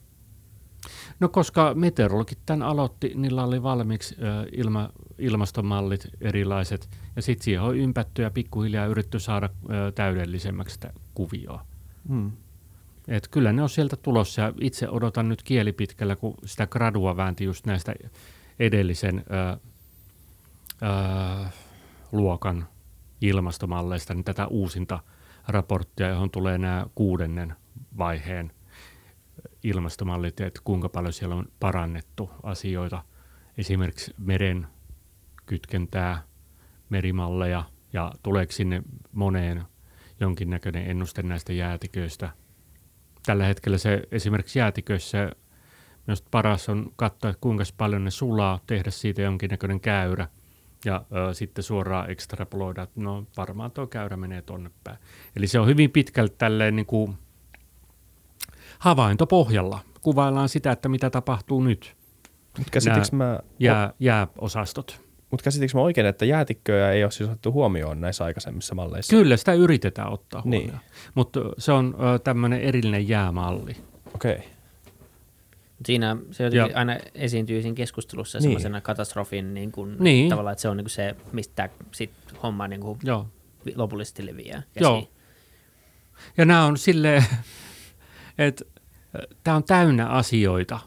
[1.19, 7.62] No koska meteorologit tämän aloitti, niillä oli valmiiksi ö, ilma, ilmastomallit erilaiset, ja sitten siihen
[7.62, 11.65] on ympätty ja pikkuhiljaa yritetty saada ö, täydellisemmäksi sitä kuvioa.
[12.08, 12.32] Hmm.
[13.08, 17.43] Et kyllä ne on sieltä tulossa, ja itse odotan nyt kielipitkällä, kun sitä gradua väänti
[17.43, 17.93] just näistä
[18.60, 19.58] edellisen ö,
[20.82, 21.49] ö,
[22.12, 22.67] luokan
[23.21, 24.99] ilmastomalleista, niin tätä uusinta
[25.49, 27.55] raporttia, johon tulee nämä kuudennen
[27.97, 28.51] vaiheen
[29.63, 33.03] ilmastomallit, että kuinka paljon siellä on parannettu asioita,
[33.57, 34.67] esimerkiksi meren
[35.45, 36.23] kytkentää,
[36.89, 39.63] merimalleja ja tuleeko sinne moneen
[40.19, 42.29] jonkinnäköinen ennuste näistä jäätiköistä.
[43.25, 45.31] Tällä hetkellä se esimerkiksi jäätiköissä
[46.07, 50.27] myös paras on katsoa, että kuinka paljon ne sulaa, tehdä siitä jonkinnäköinen käyrä
[50.86, 54.98] ja ö, sitten suoraan ekstrapoloida, että no varmaan tuo käyrä menee tonne päin.
[55.36, 57.18] Eli se on hyvin pitkälti tälleen niin kuin
[58.80, 59.80] havaintopohjalla.
[60.02, 61.96] Kuvaillaan sitä, että mitä tapahtuu nyt.
[62.58, 63.39] Mutta käsitikö mä...
[63.60, 65.02] Jää, jääosastot.
[65.32, 69.15] Mutta käsitikö mä oikein, että jäätikköjä ei ole siis otettu huomioon näissä aikaisemmissa malleissa?
[69.15, 70.62] Kyllä, sitä yritetään ottaa niin.
[70.62, 70.84] huomioon.
[70.84, 71.12] Niin.
[71.15, 73.76] Mutta se on tämmöinen erillinen jäämalli.
[74.15, 74.36] Okei.
[74.36, 74.59] Okay.
[75.86, 76.80] Siinä se jotenkin ja.
[76.80, 78.44] aina esiintyy siinä keskustelussa niin.
[78.44, 80.30] semmoisena katastrofin niin kuin, niin.
[80.30, 82.12] tavallaan, että se on niin kuin se, mistä sit
[82.44, 83.28] homma niin kuin Joo.
[83.76, 84.63] lopullisesti leviää.
[84.74, 84.82] Käsiin.
[84.82, 85.08] Joo.
[86.38, 87.26] Ja nämä on silleen,
[88.38, 88.65] että
[89.44, 90.80] tämä on täynnä asioita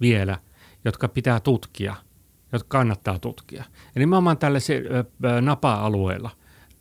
[0.00, 0.38] vielä,
[0.84, 1.94] jotka pitää tutkia,
[2.52, 3.64] jotka kannattaa tutkia.
[3.94, 5.04] Ja nimenomaan tällaisilla
[5.40, 6.30] napa-alueilla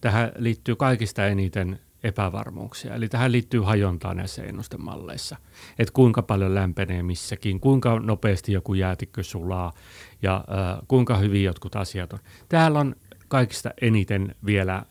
[0.02, 2.96] tähän liittyy kaikista eniten epävarmuuksia.
[2.96, 5.36] Eli tähän liittyy hajontaa näissä ennustemalleissa.
[5.80, 9.74] Että kuinka paljon lämpenee missäkin, kuinka nopeasti joku jäätikkö sulaa
[10.22, 12.20] ja äh, kuinka hyvin jotkut asiat on.
[12.50, 12.96] Täällä on
[13.28, 14.84] kaikista eniten vielä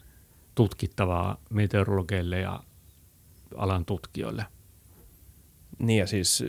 [0.54, 2.60] tutkittavaa meteorologeille ja
[3.56, 4.44] alan tutkijoille.
[5.78, 6.44] Niin ja siis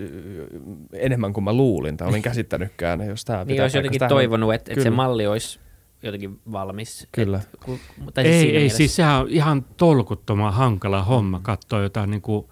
[0.93, 4.84] enemmän kuin mä luulin tai olin käsittänytkään, jos tämä Niin olisi jotenkin toivonut, että, että
[4.84, 5.60] se malli olisi
[6.08, 7.08] jotenkin valmis.
[7.12, 7.38] Kyllä.
[7.38, 8.78] Et, ku, mutta siis ei, ei mielessä...
[8.78, 12.46] siis sehän on ihan tolkuttoman hankala homma katsoa jotain niin kuin,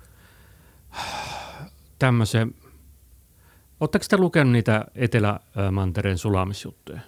[2.00, 2.54] tämmöisen,
[3.80, 7.00] Oletteko te lukenut niitä Etelä-Mantereen sulamisjuttuja?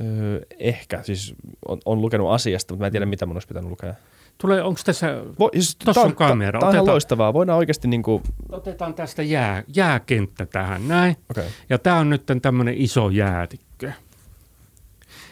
[0.00, 1.34] Öö, ehkä, siis
[1.68, 3.94] on, on lukenut asiasta, mutta mä en tiedä, mitä mun olisi pitänyt lukea.
[4.38, 6.60] Tulee, onko tässä, Vo, siis tuossa on kamera.
[6.60, 8.22] Tämä on ihan loistavaa, voidaan oikeasti niin kuin...
[8.52, 11.16] Otetaan tästä jää, jääkenttä tähän, näin.
[11.30, 11.44] Okay.
[11.68, 13.92] Ja tämä on nyt tämmöinen iso jäätikkö.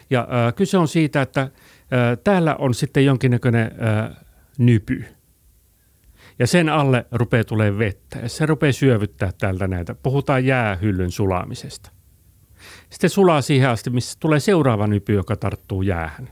[0.09, 1.49] Ja äh, kyse on siitä, että äh,
[2.23, 4.17] täällä on sitten jonkinnäköinen äh,
[4.57, 5.05] nypy.
[6.39, 9.95] Ja sen alle rupeaa tulee vettä ja se rupeaa syövyttää täältä näitä.
[9.95, 11.91] Puhutaan jäähyllyn sulaamisesta.
[12.89, 16.29] Sitten sulaa siihen asti, missä tulee seuraava nypy, joka tarttuu jäähän.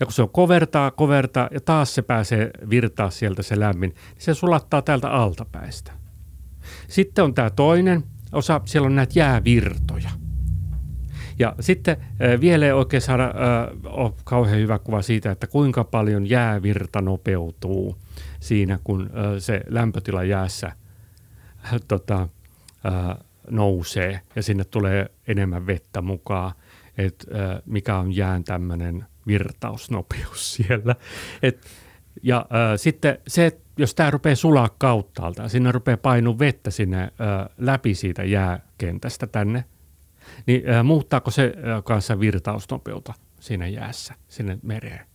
[0.00, 4.22] Ja kun se on kovertaa, kovertaa ja taas se pääsee virtaa sieltä se lämmin, niin
[4.22, 5.92] se sulattaa täältä altapäistä.
[6.88, 10.10] Sitten on tämä toinen osa, siellä on näitä jäävirtoja.
[11.38, 11.96] Ja sitten
[12.40, 13.34] vielä ei oikein saada
[13.84, 17.96] ole kauhean hyvä kuva siitä, että kuinka paljon jäävirta nopeutuu
[18.40, 20.72] siinä, kun se lämpötila jäässä
[21.88, 22.28] tota,
[23.50, 26.52] nousee ja sinne tulee enemmän vettä mukaan,
[26.98, 27.26] että
[27.66, 30.96] mikä on jään tämmöinen virtausnopeus siellä.
[31.42, 31.66] Et,
[32.22, 37.10] ja sitten se, että jos tämä rupeaa sulaa kauttaalta, sinne rupeaa painua vettä sinne äh,
[37.58, 39.64] läpi siitä jääkentästä tänne,
[40.46, 45.06] niin äh, muuttaako se äh, kanssa virtausnopeutta siinä jäässä, sinne mereen?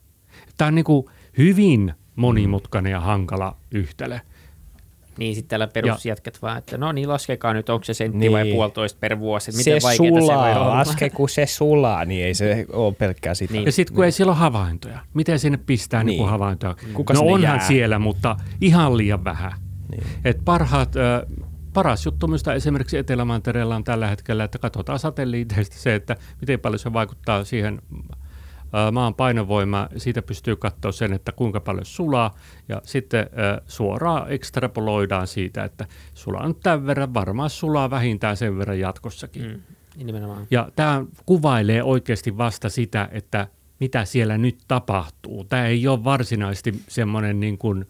[0.58, 1.06] Tämä on niin kuin
[1.38, 4.19] hyvin monimutkainen ja hankala yhtälö.
[5.17, 8.32] Niin, sitten täällä perusjätkät vaan, että no niin, laskekaa nyt, onko se sentti niin.
[8.32, 9.51] vai puolitoista per vuosi.
[9.51, 13.53] Miten se sulaa, se voi laske kun se sulaa, niin ei se ole pelkkää sitä.
[13.53, 13.65] Niin.
[13.65, 14.06] Ja sitten kun niin.
[14.06, 16.19] ei siellä ole havaintoja, miten sinne pistää niin.
[16.19, 16.75] niin havaintoja?
[16.93, 17.67] Kuka no onhan jää?
[17.67, 19.51] siellä, mutta ihan liian vähän.
[19.91, 20.03] Niin.
[20.25, 21.21] Et parhaat, äh,
[21.78, 26.80] paras juttu minusta esimerkiksi Etelämantereella on tällä hetkellä, että katsotaan satelliiteista se, että miten paljon
[26.80, 27.82] se vaikuttaa siihen
[28.92, 32.36] maan painovoima, siitä pystyy katsoa sen, että kuinka paljon sulaa
[32.70, 33.30] ja sitten
[33.68, 39.48] suoraan ekstrapoloidaan siitä, että sulaa nyt tämän verran, varmaan sulaa vähintään sen verran jatkossakin.
[39.48, 40.48] Mm, nimenomaan.
[40.52, 43.48] Ja tämä kuvailee oikeasti vasta sitä, että
[43.80, 45.44] mitä siellä nyt tapahtuu.
[45.44, 47.86] Tämä ei ole varsinaisesti semmoinen niin kuin,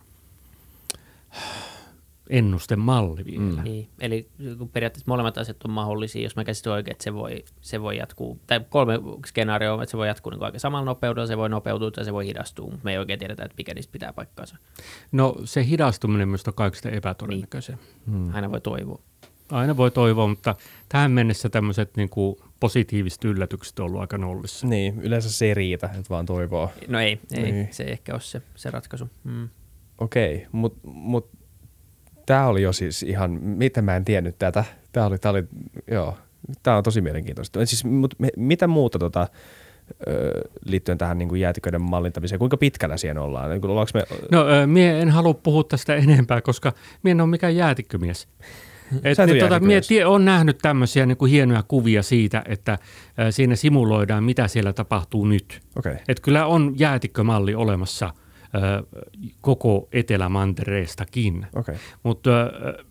[2.29, 3.61] ennustemalli vielä.
[3.61, 3.63] Mm.
[3.63, 4.29] Niin, eli
[4.73, 8.39] periaatteessa molemmat asiat on mahdollisia, jos mä käsitän oikein, että se voi, se voi jatkuu,
[8.47, 8.93] tai kolme
[9.25, 12.25] skenaarioa, että se voi jatkuu niin aika samalla nopeudella, se voi nopeutua tai se voi
[12.25, 14.57] hidastua, mutta me ei oikein tiedetä, että mikä niistä pitää paikkaansa.
[15.11, 17.77] No se hidastuminen myös on kaikista epätodennäköisiä.
[18.07, 18.15] Niin.
[18.17, 18.35] Hmm.
[18.35, 19.01] Aina voi toivoa.
[19.51, 20.55] Aina voi toivoa, mutta
[20.89, 24.67] tähän mennessä tämmöiset niin kuin positiiviset yllätykset on ollut aika nollissa.
[24.67, 26.71] Niin, yleensä se ei riitä, että vaan toivoo.
[26.87, 27.67] No ei, ei niin.
[27.71, 29.09] se ei ehkä ole se, se ratkaisu.
[29.23, 29.49] Mm.
[29.97, 31.29] Okei, okay, mutta mut
[32.27, 34.63] Tämä oli jo siis ihan, mitä mä en tiennyt tätä.
[34.91, 35.43] Tämä oli, tämä oli
[35.91, 36.17] joo,
[36.63, 37.65] tämä on tosi mielenkiintoista.
[37.65, 39.27] Siis, mut, me, mitä muuta tota,
[40.65, 42.39] liittyen tähän niin kuin jäätiköiden mallintamiseen?
[42.39, 43.49] Kuinka pitkällä siihen ollaan?
[43.49, 43.61] Niin
[43.93, 44.03] me...
[44.31, 48.27] No, mie en halua puhua tästä enempää, koska mie en ole mikään jäätikkömies.
[49.03, 52.79] Et, niin, tota, mie tie, on nähnyt tämmöisiä niin kuin hienoja kuvia siitä, että äh,
[53.29, 55.59] siinä simuloidaan, mitä siellä tapahtuu nyt.
[55.75, 55.95] Okay.
[56.07, 58.13] Et kyllä on jäätikkömalli olemassa–
[59.41, 61.47] koko Etelämantereestakin.
[61.55, 61.75] Okay.
[62.03, 62.29] Mutta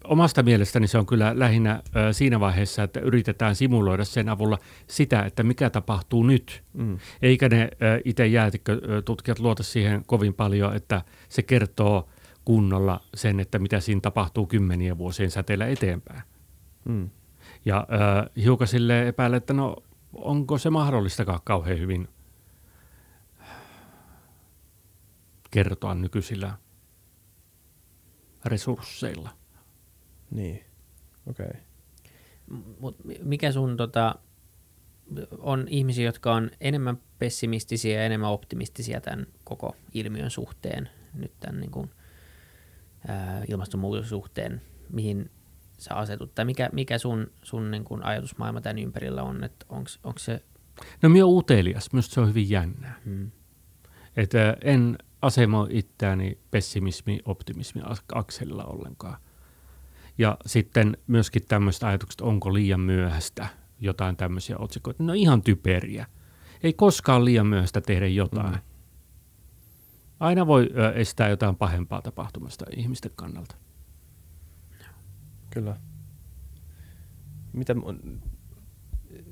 [0.05, 5.43] omasta mielestäni se on kyllä lähinnä siinä vaiheessa, että yritetään simuloida sen avulla sitä, että
[5.43, 6.63] mikä tapahtuu nyt.
[6.73, 6.99] Mm.
[7.23, 7.69] Eikä ne
[8.05, 12.09] itse jäätikkötutkijat luota siihen kovin paljon, että se kertoo
[12.45, 16.23] kunnolla sen, että mitä siinä tapahtuu kymmenien vuosien säteellä eteenpäin.
[16.85, 17.11] Mm.
[17.65, 19.77] Ja äh, hiukan sille epäilen, että no
[20.13, 22.09] onko se mahdollistakaan kauhean hyvin
[25.57, 26.59] kertoa nykyisillä
[28.45, 29.31] resursseilla.
[30.31, 30.65] Niin,
[31.27, 31.47] okei.
[31.47, 31.61] Okay.
[32.81, 34.15] Mut mikä sun tota,
[35.39, 41.61] on ihmisiä, jotka on enemmän pessimistisiä ja enemmän optimistisia tämän koko ilmiön suhteen, nyt tämän
[41.61, 41.91] niin kuin,
[43.09, 45.31] ää, ilmastonmuutoksen suhteen, mihin
[45.79, 50.19] sä asetut, tai mikä, mikä sun, sun niin kuin ajatusmaailma tämän ympärillä on, että onko
[50.19, 50.45] se...
[51.03, 53.01] No minä olen utelias, minusta se on hyvin jännää.
[53.05, 53.31] Hmm.
[54.17, 57.83] Että en asemoi itseäni pessimismi, optimismi
[58.15, 59.17] akselilla ollenkaan.
[60.19, 63.49] Ja sitten myöskin tämmöiset ajatukset, onko liian myöhäistä
[63.81, 65.03] jotain tämmöisiä otsikoita.
[65.03, 66.07] No ihan typeriä.
[66.63, 68.55] Ei koskaan liian myöhäistä tehdä jotain.
[68.55, 68.61] Mm.
[70.21, 73.57] Aina voi estää jotain pahempaa tapahtumasta ihmisten kannalta.
[75.51, 75.77] Kyllä.
[77.53, 77.75] Mitä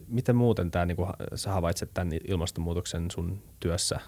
[0.09, 4.01] miten muuten tämä, niin kuin sä havaitset tämän ilmastonmuutoksen sun työssä?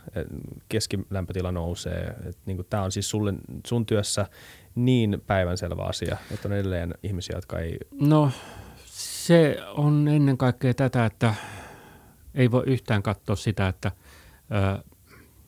[0.69, 2.15] Keskilämpötila nousee.
[2.47, 3.35] Niin tämä on siis sulle,
[3.67, 4.27] sun työssä
[4.75, 7.79] niin päivänselvä asia, että on edelleen ihmisiä, jotka ei...
[8.01, 8.31] No
[8.85, 11.35] se on ennen kaikkea tätä, että
[12.35, 13.93] ei voi yhtään katsoa sitä, että
[14.79, 14.83] ö,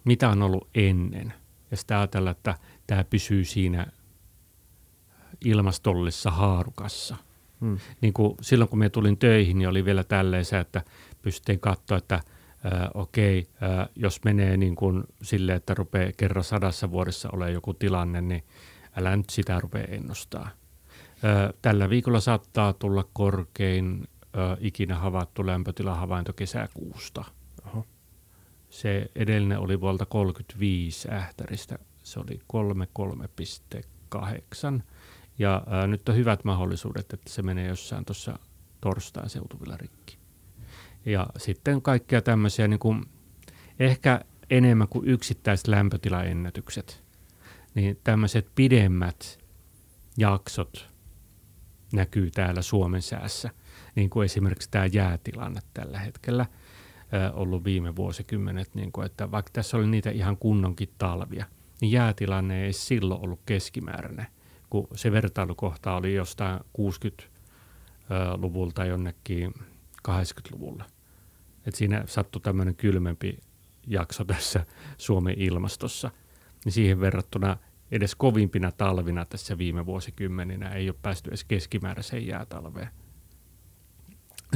[0.04, 1.32] mitä on ollut ennen.
[1.70, 2.54] Ja sitä ajatella, että
[2.86, 3.86] tämä pysyy siinä
[5.44, 7.16] ilmastollisessa haarukassa–
[7.60, 7.78] Hmm.
[8.00, 10.82] Niin kuin silloin kun me tulin töihin, niin oli vielä tälleen se, että
[11.22, 12.22] pystyttiin katsoa, että äh,
[12.94, 18.20] okei, äh, jos menee niin kuin sille, että rupeaa kerran sadassa vuodessa olemaan joku tilanne,
[18.20, 18.44] niin
[18.96, 20.44] älä nyt sitä rupea ennustaa.
[20.44, 27.24] Äh, tällä viikolla saattaa tulla korkein äh, ikinä havaittu lämpötilahavainto kesäkuusta.
[27.66, 27.86] Oho.
[28.70, 32.40] Se edellinen oli vuolta 35 ähtäristä, se oli
[34.16, 34.82] 33,8
[35.38, 38.38] ja ää, nyt on hyvät mahdollisuudet, että se menee jossain tuossa
[38.80, 40.18] torstain seutuvilla rikki.
[41.06, 43.04] Ja sitten kaikkia tämmöisiä niin kuin,
[43.78, 44.20] ehkä
[44.50, 47.04] enemmän kuin yksittäiset lämpötilaennätykset,
[47.74, 49.38] niin tämmöiset pidemmät
[50.16, 50.88] jaksot
[51.92, 53.50] näkyy täällä Suomen säässä,
[53.94, 56.46] niin kuin esimerkiksi tämä jäätilanne tällä hetkellä
[57.12, 61.46] ö, ollut viime vuosikymmenet, niin kuin, että vaikka tässä oli niitä ihan kunnonkin talvia,
[61.80, 64.26] niin jäätilanne ei silloin ollut keskimääräinen,
[64.70, 69.54] kun se vertailukohta oli jostain 60-luvulta jonnekin
[70.08, 70.84] 80-luvulla.
[71.66, 73.38] Et siinä sattui tämmöinen kylmempi
[73.86, 74.66] jakso tässä
[74.98, 76.10] Suomen ilmastossa,
[76.64, 77.56] niin siihen verrattuna
[77.90, 82.88] edes kovimpina talvina tässä viime vuosikymmeninä ei ole päästy edes keskimääräiseen jäätalveen.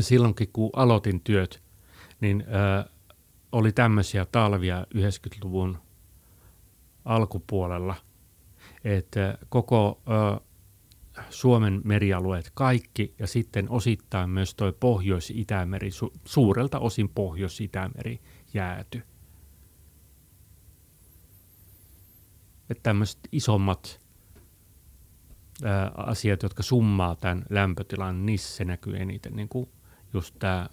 [0.01, 1.62] Silloinkin kun aloitin työt,
[2.20, 2.85] niin ö,
[3.53, 5.79] oli tämmöisiä talvia 90-luvun
[7.05, 7.94] alkupuolella,
[8.85, 10.40] että koko ö,
[11.31, 18.21] Suomen merialueet kaikki ja sitten osittain myös tuo Pohjois-Itämeri, su- suurelta osin Pohjois-Itämeri
[18.55, 19.03] jääty.
[22.71, 24.01] Että tämmöiset isommat
[25.64, 29.71] ää, asiat, jotka summaa tämän lämpötilan, niissä se näkyy eniten, niin kuin
[30.14, 30.68] just tämä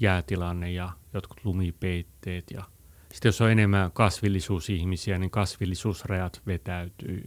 [0.00, 2.44] jäätilanne ja jotkut lumipeitteet.
[2.50, 2.64] Ja
[3.12, 7.24] sitten jos on enemmän kasvillisuusihmisiä, niin kasvillisuusrajat vetäytyy.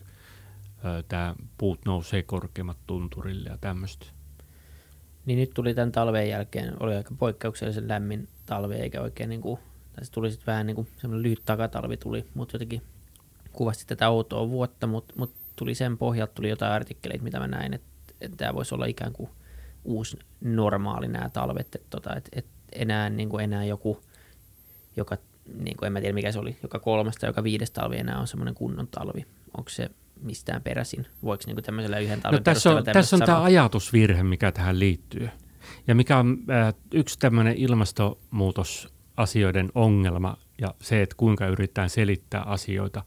[1.08, 4.06] Tämä puut nousee korkeammat tunturille ja tämmöistä.
[5.26, 9.60] Niin nyt tuli tämän talven jälkeen, oli aika poikkeuksellisen lämmin talve, eikä oikein niin kuin,
[9.94, 12.82] tai se tuli sitten vähän niin kuin semmoinen lyhyt takatalvi tuli, mutta jotenkin
[13.52, 17.74] kuvasti tätä outoa vuotta, mutta, mutta tuli sen pohjalta tuli jotain artikkeleita, mitä mä näin,
[17.74, 17.88] että,
[18.22, 19.30] että tämä voisi olla ikään kuin
[19.84, 24.02] uusi normaali nämä talvet, että, tota, että, että enää, niin kuin enää joku,
[24.96, 25.18] joka,
[25.54, 28.28] niin kuin en mä tiedä mikä se oli, joka kolmesta, joka viides talvi enää on
[28.28, 29.26] semmoinen kunnon talvi.
[29.58, 29.90] Onko se
[30.22, 31.06] mistään peräisin?
[31.24, 34.80] Voiko niin kuin tämmöisellä yhden talven no, tässä on, tässä on tämä ajatusvirhe, mikä tähän
[34.80, 35.30] liittyy.
[35.88, 43.04] Ja mikä on äh, yksi tämmöinen ilmastonmuutosasioiden ongelma ja se, että kuinka yritetään selittää asioita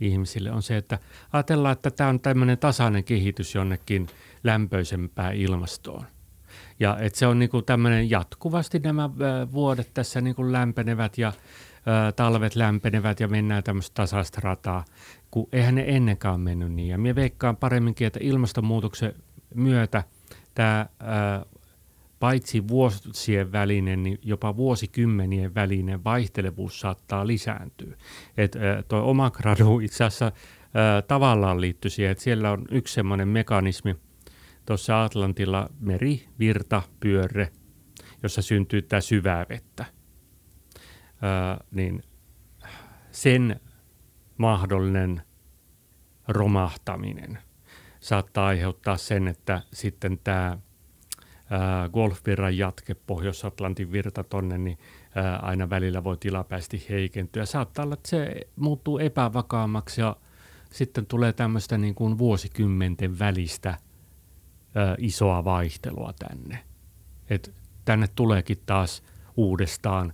[0.00, 0.98] ihmisille, on se, että
[1.32, 4.06] ajatellaan, että tämä on tämmöinen tasainen kehitys jonnekin
[4.44, 6.04] lämpöisempään ilmastoon.
[6.80, 9.10] Ja että se on niinku tämmöinen jatkuvasti nämä
[9.52, 11.32] vuodet tässä niinku lämpenevät ja
[11.88, 14.84] ä, talvet lämpenevät ja mennään tämmöistä tasaista rataa,
[15.30, 16.88] kun eihän ne ennenkään mennyt niin.
[16.88, 19.14] Ja minä veikkaan paremminkin, että ilmastonmuutoksen
[19.54, 20.04] myötä
[20.54, 20.86] tämä
[22.20, 27.96] paitsi vuosien välinen, niin jopa vuosikymmenien välinen vaihtelevuus saattaa lisääntyä.
[28.36, 30.32] Että tuo oma gradu itse asiassa
[30.74, 33.96] ää, tavallaan liittyy siihen, että siellä on yksi semmoinen mekanismi–
[34.66, 37.48] tuossa Atlantilla meri, virta, pyörre,
[38.22, 39.84] jossa syntyy tämä syvää vettä.
[41.22, 42.02] Ää, niin
[43.10, 43.60] sen
[44.38, 45.22] mahdollinen
[46.28, 47.38] romahtaminen
[48.00, 50.58] saattaa aiheuttaa sen, että sitten tämä
[51.92, 54.78] Golfvirran jatke Pohjois-Atlantin virta tonne, niin
[55.14, 57.46] ää, aina välillä voi tilapäisesti heikentyä.
[57.46, 60.16] Saattaa olla, että se muuttuu epävakaammaksi ja
[60.70, 63.78] sitten tulee tämmöistä niin kuin vuosikymmenten välistä–
[64.76, 66.58] ö, isoa vaihtelua tänne.
[67.30, 67.54] Et
[67.84, 69.02] tänne tuleekin taas
[69.36, 70.12] uudestaan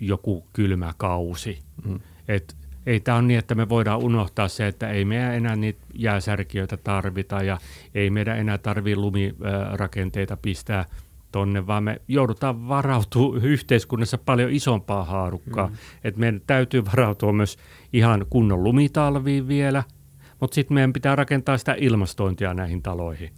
[0.00, 1.58] joku kylmä kausi.
[1.84, 2.00] Mm.
[2.28, 5.80] Et ei tämä ole niin, että me voidaan unohtaa se, että ei meidän enää niitä
[5.94, 7.58] jääsärkiöitä tarvita ja
[7.94, 10.84] ei meidän enää tarvitse lumirakenteita pistää
[11.32, 15.66] tonne, vaan me joudutaan varautua yhteiskunnassa paljon isompaa haarukkaa.
[15.66, 15.74] Mm.
[16.04, 17.58] Et meidän täytyy varautua myös
[17.92, 19.82] ihan kunnon lumitalviin vielä–
[20.40, 23.30] mutta sitten meidän pitää rakentaa sitä ilmastointia näihin taloihin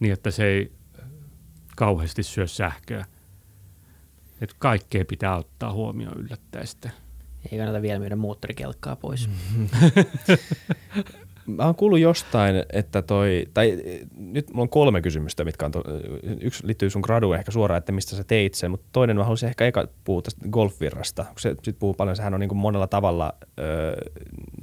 [0.00, 0.72] niin, että se ei
[1.76, 3.04] kauheasti syö sähköä.
[4.42, 6.66] Että kaikkea pitää ottaa huomioon yllättäen
[7.52, 9.28] Ei kannata vielä myydä moottorikelkkaa pois.
[11.46, 13.78] Mä oon kuullut jostain, että toi, tai
[14.16, 15.82] nyt mulla on kolme kysymystä, mitkä on, to,
[16.40, 19.48] yksi liittyy sun graduun ehkä suoraan, että mistä sä teit sen, mutta toinen mä haluaisin
[19.48, 21.24] ehkä eka puhua tästä golfvirrasta.
[21.38, 23.96] Se sit puhuu paljon, sehän on niin kuin monella tavalla, ö,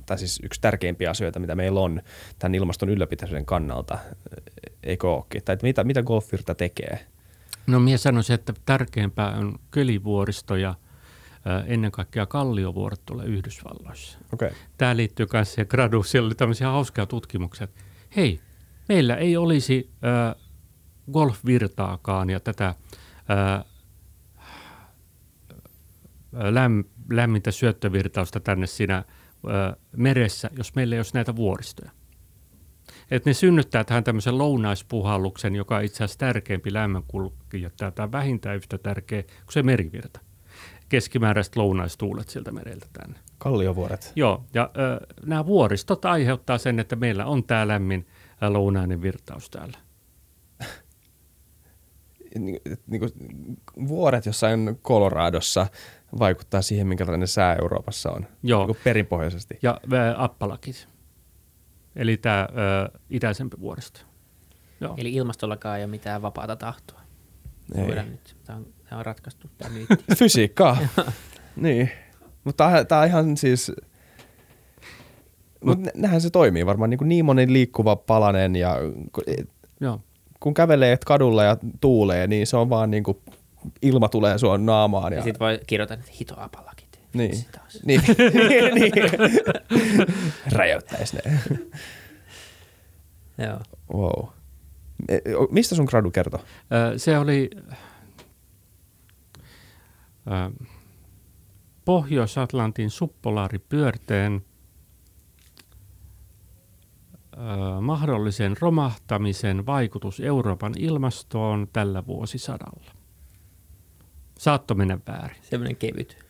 [0.06, 2.02] tai siis yksi tärkeimpiä asioita, mitä meillä on
[2.40, 4.00] tämän ilmaston ylläpitämisen kannalta,
[4.84, 5.44] eikö ookin?
[5.46, 7.00] Tai mitä, mitä golfvirta tekee?
[7.70, 10.76] No minä sanoisin, että tärkeämpää on kölivuoristo ja–
[11.66, 14.20] ennen kaikkea kalliovuoret tulee Yhdysvalloissa.
[14.34, 14.52] Okay.
[14.78, 16.06] Tämä liittyy myös siihen graduun.
[16.06, 17.68] Siellä oli tämmöisiä hauskaa tutkimuksia.
[18.16, 18.40] Hei,
[18.90, 20.36] meillä ei olisi äh,
[21.12, 22.76] golfvirtaakaan ja tätä äh,
[26.34, 29.04] läm, lämmintä syöttövirtausta tänne siinä äh,
[29.98, 31.92] meressä, jos meillä ei olisi näitä vuoristoja.
[33.12, 38.78] Et ne synnyttää tähän tämmöisen lounaispuhalluksen, joka on itse asiassa tärkeämpi lämmönkulkija, tai vähintään yhtä
[38.78, 40.20] tärkeä kuin se merivirta
[40.90, 43.20] keskimääräiset lounaistuulet sieltä mereltä tänne.
[43.38, 44.12] Kalliovuoret.
[44.16, 48.08] Joo, ja ö, nämä vuoristot aiheuttaa sen, että meillä on tämä lämmin
[48.50, 49.78] lounainen virtaus täällä.
[52.36, 52.62] niin,
[53.00, 53.12] kuin,
[53.88, 55.68] vuoret jossain Coloradossa
[56.20, 58.68] vaikuttaa siihen, minkälainen sää Euroopassa on Joo.
[58.68, 59.60] Niin perinpohjaisesti.
[59.62, 60.88] Ja ä, Appalakit,
[61.96, 62.48] eli tämä
[63.10, 64.00] itäisempi vuoristo.
[64.82, 64.96] Joo.
[64.98, 67.02] Eli ilmastollakaan ei ole mitään vapaata tahtoa.
[67.76, 68.04] Ei.
[68.04, 68.36] nyt.
[68.46, 69.76] Tämä on, tämä on ratkaistu tämä
[70.20, 70.78] Fysiikkaa.
[71.56, 71.92] niin.
[72.44, 73.72] Mutta tämä on ihan siis...
[75.64, 78.76] Mutta nähän se toimii varmaan niin, kuin niin moni liikkuva palanen ja
[79.80, 80.02] Joo.
[80.40, 83.18] kun kävelee kadulla ja tuulee, niin se on vaan niin kuin
[83.82, 85.14] ilma tulee sua naamaan.
[85.14, 86.12] Ja, ja sitten voi kirjoittaa, että.
[86.12, 86.89] Niin.
[87.14, 87.46] niin.
[87.86, 88.02] niin.
[88.76, 88.94] niin.
[90.52, 91.40] Räjäyttäisi ne.
[93.38, 93.60] Joo.
[93.94, 94.30] Wow.
[95.10, 95.20] E,
[95.52, 96.44] mistä sun gradu kertoo?
[96.98, 97.50] Se oli
[101.86, 104.46] Pohjois-Atlantin suppolaaripyörteen
[107.82, 112.92] mahdollisen romahtamisen vaikutus Euroopan ilmastoon tällä vuosisadalla.
[114.38, 115.38] Saatto mennä väärin.
[115.42, 116.29] Semmoinen kevyt.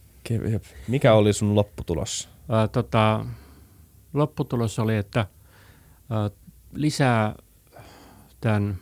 [0.87, 2.29] Mikä oli sun lopputulos?
[2.49, 3.25] Ää, tota,
[4.13, 5.27] lopputulos oli, että
[6.09, 6.29] ää,
[6.73, 7.35] lisää
[8.41, 8.77] tämän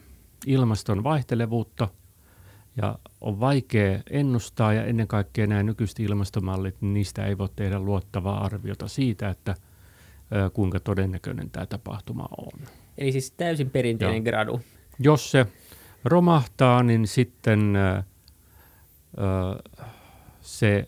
[0.46, 1.88] ilmaston vaihtelevuutta
[2.78, 7.80] ja on vaikea ennustaa ja ennen kaikkea nämä nykyiset ilmastomallit, niin niistä ei voi tehdä
[7.80, 9.56] luottavaa arviota siitä, että
[10.32, 12.68] ää, kuinka todennäköinen tämä tapahtuma on.
[12.98, 14.24] Eli siis täysin perinteinen Joo.
[14.24, 14.62] gradu.
[15.00, 15.46] Jos se
[16.04, 18.04] romahtaa, niin sitten ää,
[20.42, 20.88] se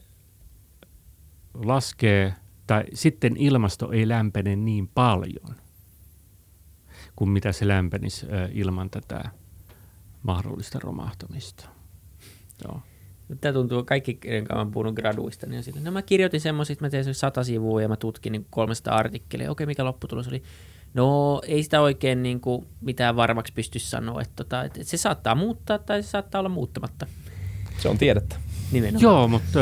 [1.53, 2.33] laskee,
[2.67, 5.55] tai sitten ilmasto ei lämpene niin paljon
[7.15, 9.23] kuin mitä se lämpenisi ilman tätä
[10.23, 11.69] mahdollista romahtamista.
[12.63, 12.81] Joo.
[13.41, 16.89] Tämä tuntuu, kaikki, jotka olen puhunut graduista, niin on sitten, no mä kirjoitin semmoisista, mä
[16.89, 19.51] tein sata sivua ja mä tutkin niin 300 artikkelia.
[19.51, 20.43] Okei, mikä lopputulos oli?
[20.93, 25.35] No ei sitä oikein niin kuin mitään varmaksi pysty sanoa, että, tota, että se saattaa
[25.35, 27.07] muuttaa tai se saattaa olla muuttamatta.
[27.77, 28.35] Se on tiedettä.
[28.71, 29.01] Nimenomaan.
[29.01, 29.59] Joo, mutta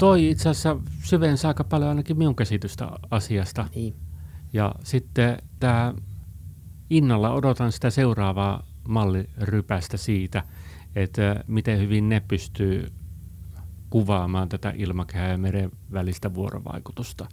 [0.00, 3.66] toi itse asiassa syvensi aika paljon ainakin minun käsitystä asiasta.
[3.74, 3.96] Niin.
[4.52, 5.94] Ja sitten tämä
[6.90, 10.42] innolla odotan sitä seuraavaa mallirypästä siitä,
[10.96, 12.92] että miten hyvin ne pystyy
[13.90, 17.26] kuvaamaan tätä ilmakehää ja meren välistä vuorovaikutusta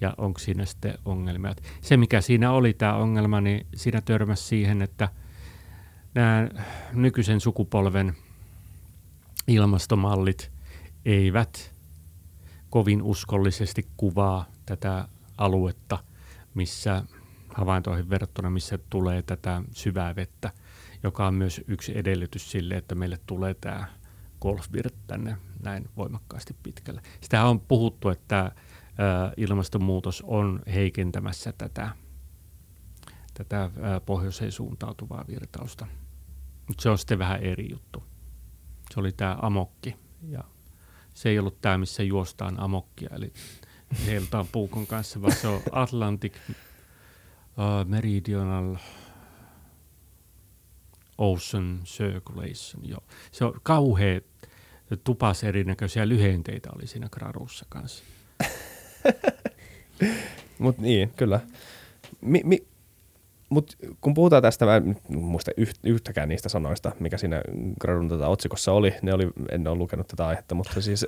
[0.00, 1.54] ja onko siinä sitten ongelmia.
[1.80, 5.08] Se mikä siinä oli tämä ongelma, niin siinä törmäsi siihen, että
[6.14, 6.48] nämä
[6.92, 8.16] nykyisen sukupolven
[9.48, 10.50] ilmastomallit
[11.04, 11.73] eivät
[12.74, 15.08] kovin uskollisesti kuvaa tätä
[15.38, 15.98] aluetta,
[16.54, 17.04] missä
[17.48, 20.50] havaintoihin verrattuna, missä tulee tätä syvää vettä,
[21.02, 23.88] joka on myös yksi edellytys sille, että meille tulee tämä
[24.40, 27.02] golfvirta tänne näin voimakkaasti pitkälle.
[27.20, 28.52] Sitä on puhuttu, että
[29.36, 31.88] ilmastonmuutos on heikentämässä tätä,
[33.34, 33.70] tätä
[34.06, 35.86] pohjoiseen suuntautuvaa virtausta.
[36.68, 38.04] Mutta se on sitten vähän eri juttu.
[38.94, 39.96] Se oli tämä amokki
[40.28, 40.44] ja
[41.14, 43.32] se ei ollut tämä, missä juostaan amokkia, eli
[44.06, 46.54] heiltaan puukon kanssa, vaan se on Atlantic uh,
[47.86, 48.76] Meridional
[51.18, 52.88] Ocean Circulation.
[52.88, 53.02] Joo.
[53.32, 54.20] Se on kauhea
[55.04, 58.04] tupas erinäköisiä lyhenteitä oli siinä gradussa kanssa.
[60.58, 61.40] Mutta niin, kyllä.
[62.20, 62.66] Mi, mi,
[63.54, 65.50] mutta kun puhutaan tästä, mä en muista
[65.84, 67.42] yhtäkään niistä sanoista, mikä siinä
[67.80, 68.94] gradun tätä otsikossa oli.
[69.02, 71.06] Ne oli, en ole lukenut tätä aihetta, mutta siis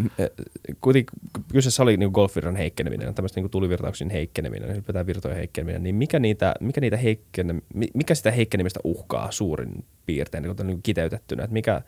[0.80, 1.18] kuitenkin
[1.52, 5.82] kyseessä oli niin golfvirran heikkeneminen, tämmöistä niin tulivirtauksien heikkeneminen, ylipäätään virtojen heikkeneminen.
[5.82, 7.54] Niin mikä, niitä, mikä, niitä heikkene,
[7.94, 11.44] mikä sitä heikkenemistä uhkaa suurin piirtein niin, niin kiteytettynä?
[11.44, 11.82] Että mikä,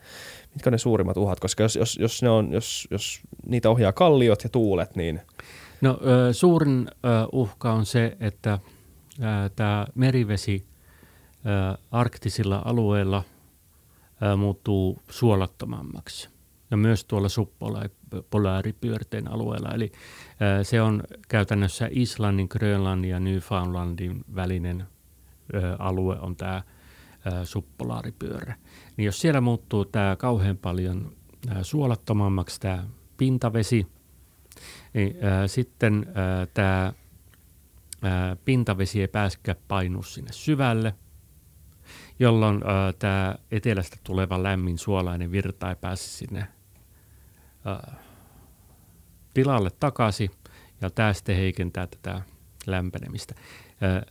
[0.55, 1.41] mitkä on ne suurimmat uhat?
[1.41, 5.21] Koska jos, jos, jos, ne on, jos, jos niitä ohjaa kalliot ja tuulet, niin...
[5.81, 5.99] No
[6.33, 6.89] suurin
[7.33, 8.59] uhka on se, että–
[9.57, 10.67] tämä merivesi
[11.45, 13.23] ää, arktisilla alueilla
[14.21, 16.29] ää, muuttuu suolattomammaksi.
[16.71, 19.69] Ja myös tuolla subpolaaripyörteen alueella.
[19.69, 19.93] Eli
[20.41, 24.87] ää, se on käytännössä Islannin, Grönlannin ja Newfoundlandin välinen
[25.53, 26.63] ää, alue on tämä
[27.45, 28.57] subpolaaripyörä.
[28.97, 31.13] Niin jos siellä muuttuu tämä kauhean paljon
[31.49, 32.85] ää, suolattomammaksi tämä
[33.17, 33.87] pintavesi,
[34.95, 36.07] niin ää, sitten
[36.55, 36.93] tämä
[38.45, 40.95] pintavesi ei pääskään painu sinne syvälle,
[42.19, 42.63] jolloin
[42.99, 46.49] tämä etelästä tuleva lämmin suolainen virta ei pääse sinne
[47.65, 47.95] ää,
[49.35, 50.31] tilalle takaisin,
[50.81, 52.23] ja tämä sitten heikentää tätä
[52.67, 53.35] lämpenemistä.
[53.81, 54.03] Ää,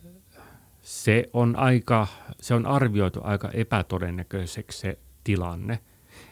[0.82, 2.06] se on, aika,
[2.40, 5.78] se on arvioitu aika epätodennäköiseksi se tilanne,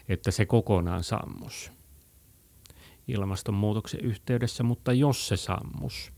[0.09, 1.73] että se kokonaan sammus
[3.09, 6.13] ilmastonmuutoksen yhteydessä, mutta jos se sammus,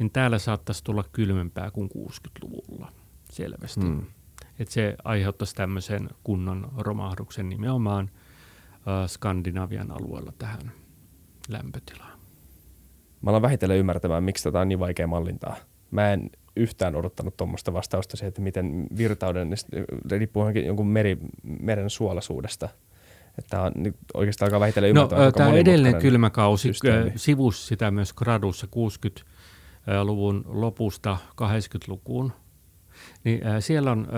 [0.00, 2.92] niin täällä saattaisi tulla kylmempää kuin 60-luvulla
[3.32, 3.80] selvästi.
[3.80, 4.06] Mm.
[4.58, 8.10] Että se aiheuttaisi tämmöisen kunnon romahduksen nimenomaan
[8.74, 10.72] äh, Skandinavian alueella tähän
[11.48, 12.18] lämpötilaan.
[13.22, 15.56] Mä alan vähitellen ymmärtämään, miksi tätä on niin vaikea mallintaa.
[15.90, 19.50] Mä en yhtään odottanut tuommoista vastausta siihen, että miten virtauden,
[20.10, 22.68] riippuu jonkun meri, meren suolaisuudesta.
[23.38, 23.72] Että on,
[24.14, 25.18] oikeastaan alkaa vähitellen ymmärtää.
[25.18, 26.72] No, tämä edellinen kylmäkausi
[27.16, 28.66] sivusi sitä myös gradussa
[29.86, 32.32] 60-luvun lopusta 80-lukuun.
[33.24, 34.08] Niin, siellä on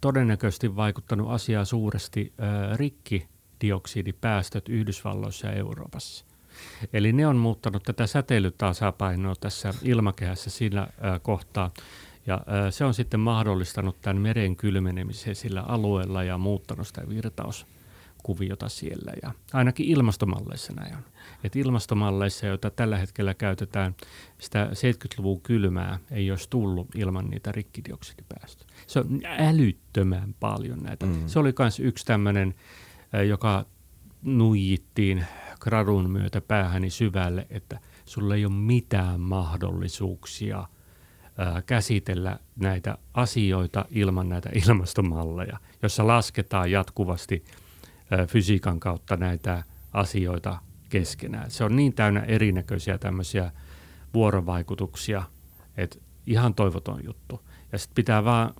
[0.00, 2.32] todennäköisesti vaikuttanut asiaa suuresti
[2.74, 6.24] rikkidioksidipäästöt Yhdysvalloissa ja Euroopassa.
[6.92, 10.88] Eli ne on muuttanut tätä säteilytasapainoa tässä ilmakehässä sillä
[11.22, 11.70] kohtaa.
[12.26, 17.02] Ja se on sitten mahdollistanut tämän meren kylmenemisen sillä alueella ja muuttanut sitä
[18.26, 19.12] virtauskuviota siellä.
[19.22, 21.02] Ja ainakin ilmastomalleissa näin on.
[21.44, 23.94] Et ilmastomalleissa, joita tällä hetkellä käytetään,
[24.38, 28.70] sitä 70-luvun kylmää ei olisi tullut ilman niitä rikkidioksidipäästöjä.
[28.86, 31.06] Se on älyttömän paljon näitä.
[31.06, 31.22] Mm.
[31.26, 32.54] Se oli myös yksi tämmöinen,
[33.28, 33.66] joka
[34.22, 35.24] nuijittiin
[35.60, 40.68] gradun myötä päähäni syvälle, että sulla ei ole mitään mahdollisuuksia
[41.66, 47.44] käsitellä näitä asioita ilman näitä ilmastomalleja, jossa lasketaan jatkuvasti
[48.28, 51.50] fysiikan kautta näitä asioita keskenään.
[51.50, 53.50] Se on niin täynnä erinäköisiä tämmöisiä
[54.14, 55.22] vuorovaikutuksia,
[55.76, 57.40] että ihan toivoton juttu.
[57.72, 58.54] Ja sitten pitää vaan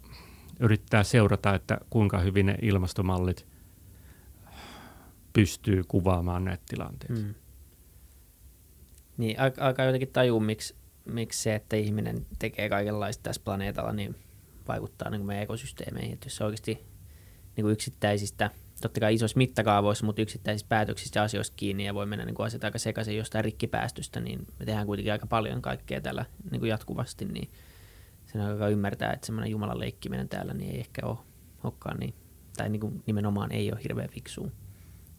[0.61, 3.47] yrittää seurata, että kuinka hyvin ne ilmastomallit–
[5.37, 7.23] pystyy kuvaamaan näitä tilanteita.
[7.23, 7.35] Mm.
[9.17, 10.75] Niin, alkaa jotenkin tajua, miksi,
[11.05, 14.17] miksi se, että ihminen tekee kaikenlaista tässä planeetalla, niin
[14.69, 16.13] vaikuttaa niin meidän ekosysteemeihin.
[16.13, 16.75] Että jos oikeasti
[17.57, 18.51] niin kuin yksittäisistä,
[18.81, 22.47] totta kai isoissa mittakaavoissa, mutta yksittäisistä päätöksistä ja asioista kiinni ja voi mennä niin kuin
[22.47, 26.71] asiat aika sekaisin jostain rikkipäästöstä, niin me tehdään kuitenkin aika paljon kaikkea täällä niin kuin
[26.71, 27.51] jatkuvasti, niin
[28.27, 31.19] sen on ymmärtää, että semmoinen Jumalan leikkiminen täällä niin ei ehkä ole,
[31.65, 32.15] olekaan niin,
[32.57, 34.51] tai niin kuin nimenomaan ei ole hirveän fiksua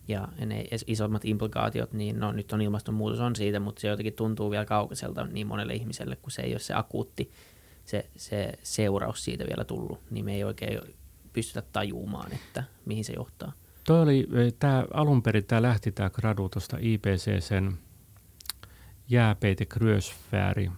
[0.08, 4.52] ja ne isommat implikaatiot, niin no nyt on ilmastonmuutos on siitä, mutta se jotenkin tuntuu
[4.52, 7.32] vielä kaukaiselta niin monelle ihmiselle, kun se ei ole se akuutti
[7.86, 10.80] se, se seuraus siitä vielä tullut, niin me ei oikein
[11.38, 13.52] pystytä tajuumaan, että mihin se johtaa.
[13.84, 17.74] Toi oli, e, tämä alun perin tämä lähti tämä gradu tuosta IPCCn
[19.10, 20.72] jääpeite kryosfääri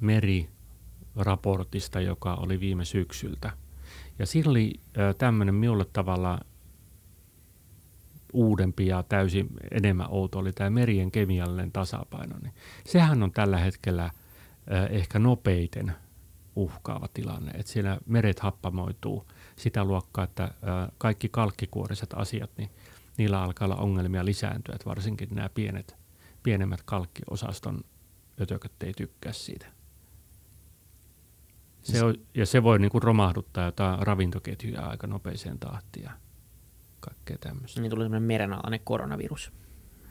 [0.00, 3.50] meriraportista, joka oli viime syksyltä–
[4.18, 4.72] ja sillä oli
[5.18, 6.40] tämmöinen minulle tavallaan
[8.32, 12.36] uudempi ja täysin enemmän outo oli tämä merien kemiallinen tasapaino.
[12.42, 12.52] Niin
[12.86, 14.10] sehän on tällä hetkellä
[14.90, 15.92] ehkä nopeiten
[16.56, 19.26] uhkaava tilanne, että siellä meret happamoituu
[19.56, 20.54] sitä luokkaa, että
[20.98, 22.70] kaikki kalkkikuoriset asiat, niin
[23.16, 25.96] niillä alkaa olla ongelmia lisääntyä, että varsinkin nämä pienet,
[26.42, 27.80] pienemmät kalkkiosaston
[28.40, 29.66] ötököt ei tykkää siitä.
[31.82, 36.10] Se on, ja se voi niinku romahduttaa jotain ravintoketjuja aika nopeeseen tahtiin ja
[37.00, 37.80] kaikkea tämmöistä.
[37.80, 39.52] Niin tuli semmoinen merenalainen koronavirus.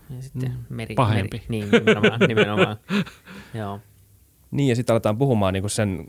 [0.09, 0.65] Ja sitten mm.
[0.69, 1.37] meri, Pahempi.
[1.37, 2.19] Meri, niin, nimenomaan.
[2.27, 2.77] nimenomaan.
[3.59, 3.79] Joo.
[4.53, 6.05] Niin, ja sitten aletaan puhumaan niinku sen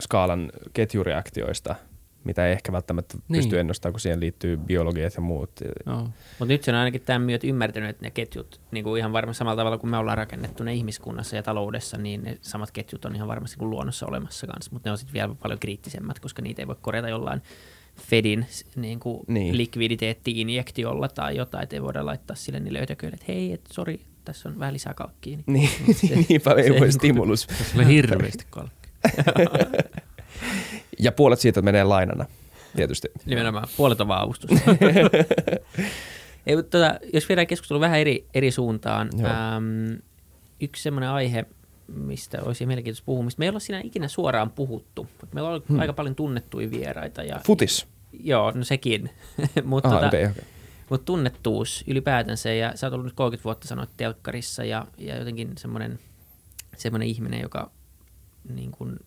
[0.00, 1.74] skaalan ketjureaktioista–
[2.28, 3.38] mitä ei ehkä välttämättä niin.
[3.38, 5.50] pysty ennustamaan, kun siihen liittyy biologiat ja muut.
[5.86, 6.08] No.
[6.38, 9.38] Mutta nyt se on ainakin tämän myötä ymmärtänyt, että ne ketjut, niin kuin ihan varmasti
[9.38, 13.14] samalla tavalla kuin me ollaan rakennettu ne ihmiskunnassa ja taloudessa, niin ne samat ketjut on
[13.14, 16.62] ihan varmasti kuin luonnossa olemassa kanssa, mutta ne on sitten vielä paljon kriittisemmät, koska niitä
[16.62, 17.42] ei voi korjata jollain
[17.96, 18.46] Fedin
[18.76, 19.56] niin kuin niin.
[19.56, 24.48] likviditeetti-injektiolla tai jotain, että ei voida laittaa sille niille ötököille, että hei, et, sori, tässä
[24.48, 25.38] on vähän lisää kalkkia.
[25.46, 27.46] Niin, niin, niin, niin paljon ei voi stimulus.
[27.72, 28.92] Se on hirveästi kalkkia.
[30.98, 32.26] Ja puolet siitä menee lainana,
[32.76, 33.08] tietysti.
[33.26, 34.50] Nimenomaan, puolet on vaan avustus.
[36.46, 40.00] Ei, mutta tota, jos viedään keskustelu vähän eri, eri suuntaan, ähm,
[40.60, 41.44] yksi semmoinen aihe,
[41.86, 45.06] mistä olisi mielenkiintoista puhua, mistä me ei olla siinä ikinä suoraan puhuttu.
[45.34, 45.78] Meillä on hmm.
[45.78, 47.22] aika paljon tunnettuja vieraita.
[47.22, 47.86] Ja, Futis?
[48.12, 49.10] Joo, no sekin.
[49.64, 50.42] mutta tota, okay, okay.
[50.90, 55.52] Mut tunnettuus ylipäätänsä, ja sä oot ollut nyt 30 vuotta sanoit telkkarissa, ja, ja jotenkin
[55.58, 55.98] semmoinen,
[56.76, 57.70] semmoinen ihminen, joka
[58.54, 58.98] niin kuin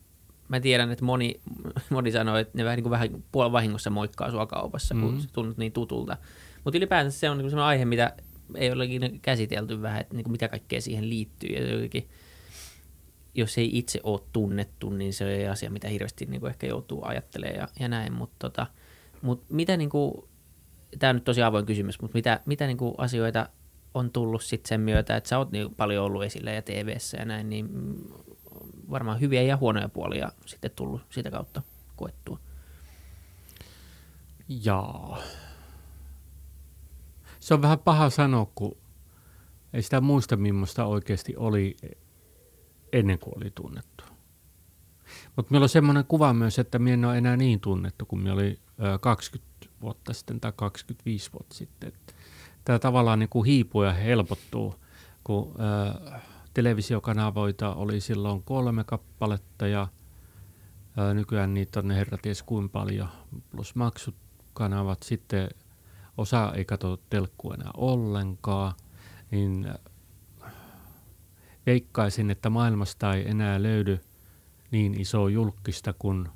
[0.52, 1.42] mä tiedän, että moni,
[1.90, 5.18] moni sanoo, että ne vähän, niin kuin vähän puolen vahingossa moikkaa sua kaupassa, mm-hmm.
[5.18, 6.18] kun tunnut niin tutulta.
[6.64, 8.16] Mutta ylipäätään se on niin sellainen aihe, mitä
[8.56, 8.88] ei ole
[9.22, 11.50] käsitelty vähän, että niin kuin mitä kaikkea siihen liittyy.
[11.50, 12.08] Ja jotenkin,
[13.36, 17.06] jos ei itse ole tunnettu, niin se ei asia, mitä hirveästi niin kuin ehkä joutuu
[17.06, 18.14] ajattelemaan ja, ja näin.
[18.14, 18.68] Mutta tota,
[19.22, 20.14] mut mitä, niin kuin,
[21.00, 23.50] tämä on nyt tosi avoin kysymys, mutta mitä, mitä niin kuin asioita
[23.94, 27.26] on tullut sitten sen myötä, että sä oot niin paljon ollut esillä ja tv ja
[27.26, 27.70] näin, niin
[28.90, 31.62] varmaan hyviä ja huonoja puolia sitten tullut sitä kautta
[31.96, 32.40] koettua.
[34.64, 35.18] Jaa.
[37.40, 38.78] Se on vähän paha sanoa, kun
[39.74, 41.78] ei sitä muista, millaista oikeasti oli
[42.94, 44.04] ennen kuin oli tunnettu.
[45.36, 48.34] Mutta meillä on semmoinen kuva myös, että minä en ole enää niin tunnettu kuin minä
[48.34, 48.60] oli
[49.02, 49.51] 20
[49.82, 51.94] vuotta sitten tai 25 vuotta sitten.
[52.66, 54.76] Tämä tavallaan niin kuin hiipuu ja helpottuu,
[55.24, 55.56] kun
[56.54, 59.88] televisiokanavoita oli silloin kolme kappaletta ja
[60.98, 63.10] ää, nykyään niitä on herra ties kuinka paljon,
[63.52, 65.04] plus maksukanavat.
[65.04, 65.50] Sitten
[66.18, 68.74] osa ei katso telkkua enää ollenkaan,
[69.32, 69.74] niin
[71.66, 74.00] veikkaisin, että maailmasta ei enää löydy
[74.72, 76.30] niin iso julkista kuin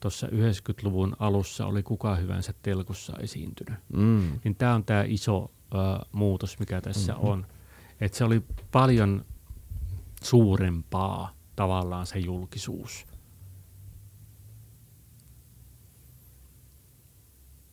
[0.00, 3.78] tuossa 90-luvun alussa oli kuka hyvänsä telkussa esiintynyt.
[3.92, 4.40] Mm.
[4.44, 5.50] Niin tämä on tämä iso uh,
[6.12, 7.28] muutos, mikä tässä mm-hmm.
[7.28, 7.46] on.
[8.00, 8.42] Että se oli
[8.72, 9.24] paljon
[10.22, 13.06] suurempaa tavallaan se julkisuus.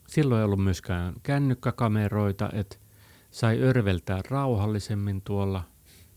[0.07, 2.77] Silloin ei ollut myöskään kännykkäkameroita, että
[3.31, 5.63] sai örveltää rauhallisemmin tuolla.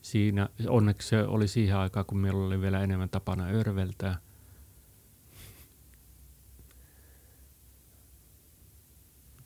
[0.02, 4.18] Siinä, onneksi se oli siihen aikaan, kun meillä oli vielä enemmän tapana örveltää.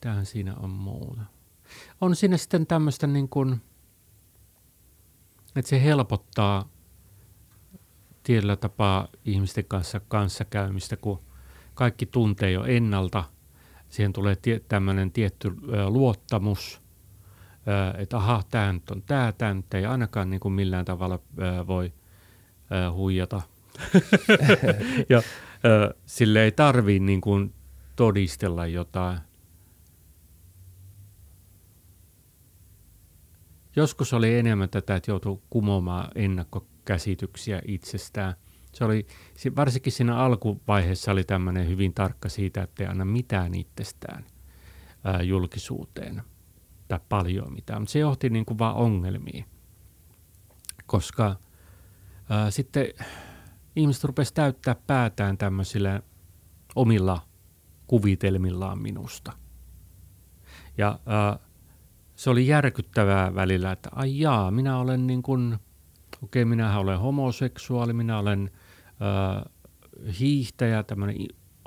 [0.05, 1.21] Mitähän siinä on muuta?
[2.01, 3.61] On siinä sitten tämmöistä niin kuin,
[5.55, 6.69] että se helpottaa
[8.23, 11.23] tietyllä tapaa ihmisten kanssa kanssakäymistä, kun
[11.73, 13.23] kaikki tuntee jo ennalta.
[13.89, 16.81] Siihen tulee tie, tämmöinen tietty ö, luottamus,
[17.67, 21.19] ö, että aha, tämä nyt on tämä, tämä nyt ei ainakaan niin kuin millään tavalla
[21.39, 21.93] ö, voi
[22.71, 23.41] ö, huijata.
[25.09, 25.17] ja
[25.65, 27.53] ö, sille ei tarvii niin kuin
[27.95, 29.19] todistella jotain.
[33.75, 38.33] Joskus oli enemmän tätä, että joutui kumoamaan ennakkokäsityksiä itsestään.
[38.73, 39.07] Se oli,
[39.55, 44.25] varsinkin siinä alkuvaiheessa oli tämmöinen hyvin tarkka siitä, että ei anna mitään itsestään
[45.03, 46.21] ää, julkisuuteen
[46.87, 49.45] tai paljon mitään, mutta se johti niin kuin vaan ongelmiin,
[50.85, 51.35] koska
[52.29, 52.87] ää, sitten
[53.75, 56.01] ihmiset rupesivat täyttää päätään tämmöisillä
[56.75, 57.27] omilla
[57.87, 59.31] kuvitelmillaan minusta.
[60.77, 61.39] Ja ää,
[62.15, 65.53] se oli järkyttävää välillä, että ai jaa, minä olen niin kuin,
[66.23, 68.51] okei, okay, minähän olen homoseksuaali, minä olen
[68.87, 69.43] äh,
[70.19, 71.17] hiihtäjä, tämmöinen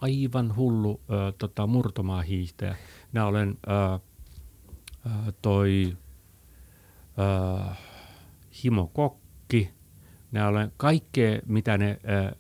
[0.01, 2.77] aivan hullu äh, tota, murtomaa hiihtäjä.
[3.13, 4.01] Minä olen äh,
[5.07, 5.97] äh, toi
[7.19, 7.79] äh,
[8.65, 9.71] himokokki.
[10.33, 12.33] Minä olen kaikkea, mitä ne äh,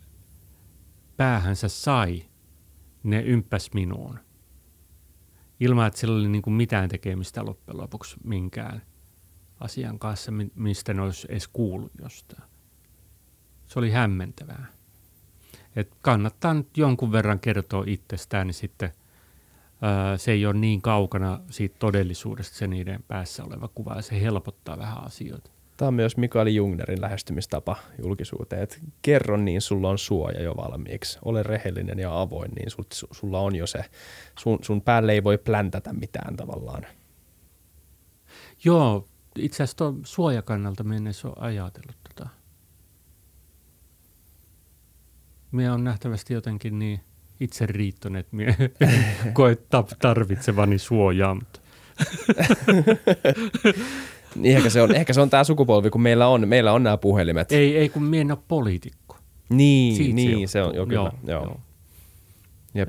[1.16, 2.22] päähänsä sai,
[3.02, 4.18] ne ympäs minuun
[5.60, 8.82] ilman, että sillä oli niin kuin mitään tekemistä loppujen lopuksi minkään
[9.60, 12.42] asian kanssa, mistä ne olisi edes kuullut jostain.
[13.66, 14.66] Se oli hämmentävää.
[15.76, 18.92] Et kannattaa nyt jonkun verran kertoa itsestään, niin sitten
[19.82, 24.20] ää, se ei ole niin kaukana siitä todellisuudesta se niiden päässä oleva kuva, ja se
[24.20, 25.50] helpottaa vähän asioita.
[25.78, 31.18] Tämä on myös Mikael Jungnerin lähestymistapa julkisuuteen, että kerro niin, sulla on suoja jo valmiiksi.
[31.24, 33.84] Ole rehellinen ja avoin, niin sul, sulla on jo se,
[34.38, 36.86] sun, sun päälle ei voi pläntätä mitään tavallaan.
[38.64, 42.28] Joo, itse asiassa tuon suojakannalta mennessä on ajatellut tota.
[45.52, 47.00] Mie on nähtävästi jotenkin niin
[47.40, 48.56] itse riittonen, että mie
[49.32, 49.56] koe
[49.98, 51.60] tarvitsevani suojaa, mutta
[54.34, 56.96] Niin ehkä se on, ehkä se on tämä sukupolvi, kun meillä on, meillä on nämä
[56.96, 57.52] puhelimet.
[57.52, 59.16] Ei, ei kun minä en ole poliitikko.
[59.48, 61.00] Niin, Siitä niin se on, jo, kyllä.
[61.00, 61.44] Joo, joo.
[61.44, 61.60] joo.
[62.74, 62.88] Jep.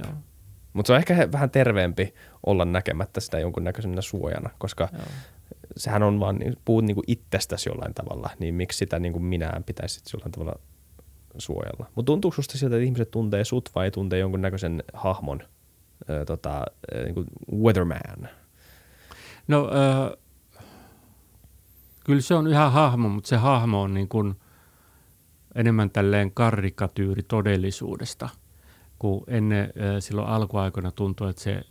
[0.74, 2.14] Mutta se on ehkä vähän terveempi
[2.46, 5.02] olla näkemättä sitä jonkunnäköisenä suojana, koska joo.
[5.78, 10.02] sehän on vaan, niin, puhut niinku itsestäsi jollain tavalla, niin miksi sitä niinku minään pitäisi
[10.14, 10.60] jollain tavalla
[11.38, 11.86] suojella.
[11.96, 15.42] Mutta tuntuuko susta siltä, että ihmiset tuntee sut vai tuntee jonkunnäköisen hahmon,
[16.10, 16.58] äh, tota,
[16.96, 17.24] äh, niinku
[17.54, 18.30] weatherman?
[19.48, 20.18] No äh,
[22.10, 24.36] kyllä se on ihan hahmo, mutta se hahmo on niin kuin
[25.56, 28.30] enemmän tälleen karikatyyri todellisuudesta,
[29.00, 31.62] kun ennen silloin alkuaikoina tuntui, että se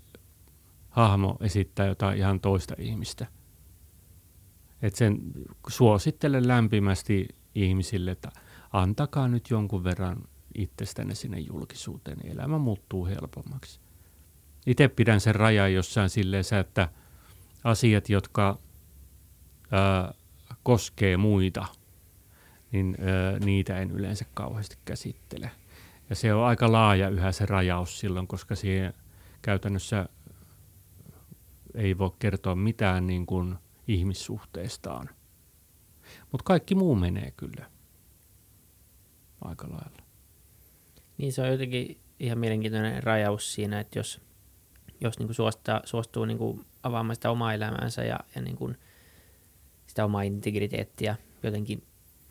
[0.90, 3.26] hahmo esittää jotain ihan toista ihmistä.
[4.82, 5.18] Et sen
[5.68, 8.32] suosittelen lämpimästi ihmisille, että
[8.72, 10.16] antakaa nyt jonkun verran
[10.54, 13.80] itsestänne sinne julkisuuteen, niin elämä muuttuu helpommaksi.
[14.66, 16.88] Itse pidän sen rajan jossain silleen, että
[17.64, 18.58] asiat, jotka
[19.70, 20.14] ää,
[20.68, 21.66] koskee muita,
[22.72, 25.50] niin ö, niitä en yleensä kauheasti käsittele.
[26.10, 28.94] Ja se on aika laaja yhä se rajaus silloin, koska siihen
[29.42, 30.08] käytännössä
[31.74, 33.56] ei voi kertoa mitään niin kuin
[33.86, 35.10] ihmissuhteestaan.
[36.32, 37.70] Mutta kaikki muu menee kyllä
[39.40, 40.02] aika lailla.
[41.18, 44.20] Niin se on jotenkin ihan mielenkiintoinen rajaus siinä, että jos,
[45.00, 48.76] jos niin kuin suostaa, suostuu niin kuin avaamaan sitä omaa elämäänsä ja, ja niin kuin–
[49.98, 51.82] sitä omaa integriteettiä jotenkin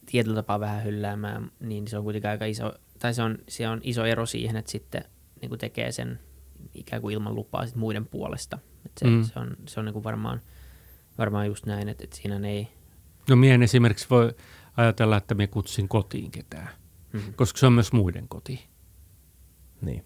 [0.05, 3.80] tietyllä tapaa vähän hylläämään, niin se on kuitenkin aika iso, tai se on, se on
[3.84, 5.03] iso ero siihen, että sitten
[5.41, 6.20] niin kuin tekee sen
[6.74, 8.59] ikään kuin ilman lupaa sit muiden puolesta.
[8.86, 9.24] Et se, mm.
[9.24, 10.41] se on, se on niin kuin varmaan,
[11.18, 12.68] varmaan just näin, että, että siinä ei...
[13.30, 14.34] No miehen esimerkiksi voi
[14.78, 16.70] ajatella, että me kutsin kotiin ketään,
[17.13, 17.34] mm-hmm.
[17.34, 18.68] koska se on myös muiden koti.
[19.82, 20.05] Niin.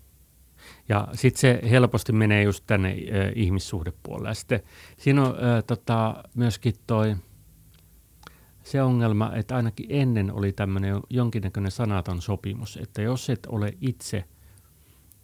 [0.90, 4.30] Ja sitten se helposti menee just tänne äh, ihmissuhdepuolelle.
[4.30, 4.62] Ja sitten
[4.98, 7.16] siinä on äh, tota, myöskin toi
[8.64, 14.24] se ongelma, että ainakin ennen oli tämmöinen jonkinnäköinen sanaton sopimus, että jos et ole itse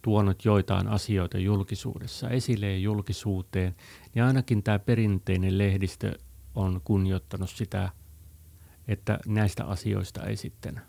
[0.02, 3.76] tuonut joitain asioita julkisuudessa esille ja julkisuuteen,
[4.14, 6.18] niin ainakin tämä perinteinen lehdistö
[6.54, 7.90] on kunnioittanut sitä,
[8.88, 10.80] että näistä asioista ei sitten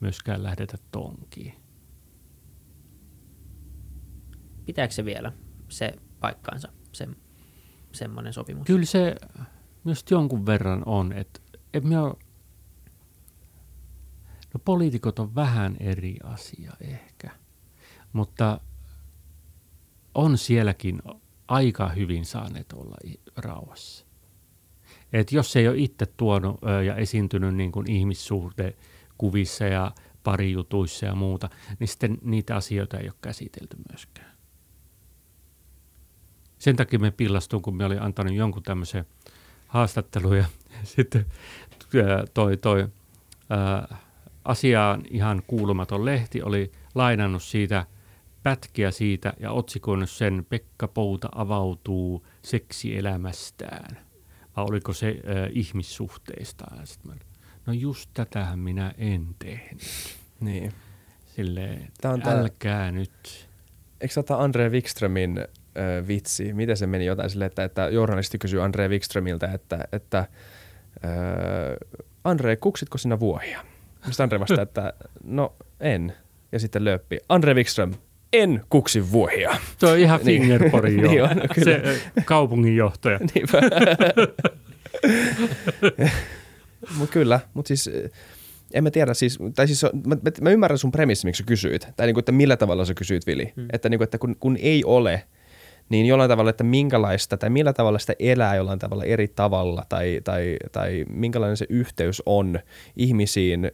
[0.00, 1.54] myöskään lähdetä tonkiin.
[4.66, 5.32] Pitääkö se vielä
[5.68, 7.08] se paikkaansa, se,
[7.92, 8.66] semmoinen sopimus?
[8.66, 9.16] Kyllä se
[9.84, 11.40] myös jonkun verran on, että
[11.76, 12.14] et ole,
[14.54, 17.30] no poliitikot on vähän eri asia ehkä,
[18.12, 18.60] mutta
[20.14, 21.02] on sielläkin
[21.48, 22.96] aika hyvin saaneet olla
[23.36, 24.06] rauhassa.
[25.12, 31.50] Et jos ei ole itse tuonut ja esiintynyt niin kuin ihmissuhdekuvissa ja parijutuissa ja muuta,
[31.78, 34.36] niin sitten niitä asioita ei ole käsitelty myöskään.
[36.58, 39.06] Sen takia me pillastuin, kun me oli antanut jonkun tämmöisen
[39.66, 40.44] haastattelun ja
[40.96, 41.26] sitten
[42.34, 42.88] toi, toi
[43.50, 43.96] ää,
[44.44, 47.86] asiaan ihan kuulumaton lehti oli lainannut siitä
[48.42, 53.98] pätkiä siitä ja otsikoinut sen Pekka Pouta avautuu seksielämästään.
[54.56, 56.64] Vai oliko se ää, ihmissuhteista?
[56.80, 57.14] Ja sit mä,
[57.66, 59.82] no just tätähän minä en tehnyt.
[60.40, 60.72] Niin.
[61.36, 62.92] Silleen, Tämä on älkää tää...
[62.92, 63.48] nyt.
[64.00, 66.52] Eikö tämä Andre Wikströmin äh, vitsi?
[66.52, 70.26] Miten se meni jotain silleen, että, että journalisti kysyy Andre Wikströmiltä, että, että
[71.04, 71.10] äh,
[72.24, 73.60] Andre, kuksitko sinä vuohia?
[74.06, 74.92] Mistä Andre vastaa, että
[75.24, 76.12] no en.
[76.52, 77.18] Ja sitten löppi.
[77.28, 77.94] Andre Wikström,
[78.32, 79.56] en kuksi vuohia.
[79.78, 80.42] Tuo on ihan niin.
[80.42, 81.08] Fingerporin jo.
[81.10, 81.78] niin on, kyllä.
[81.78, 83.20] Se kaupunginjohtaja.
[86.98, 87.90] mutta kyllä, mutta siis
[88.72, 92.06] en mä tiedä, siis, tai siis mä, mä, ymmärrän sun premissi, miksi sä kysyit, tai
[92.06, 93.52] niin kuin, että millä tavalla sä kysyit, Vili.
[93.56, 93.66] Hmm.
[93.72, 95.22] Että, niin kuin, että kun, kun ei ole–
[95.88, 100.20] niin jollain tavalla, että minkälaista tai millä tavalla sitä elää jollain tavalla eri tavalla tai,
[100.24, 102.58] tai, tai minkälainen se yhteys on
[102.96, 103.70] ihmisiin,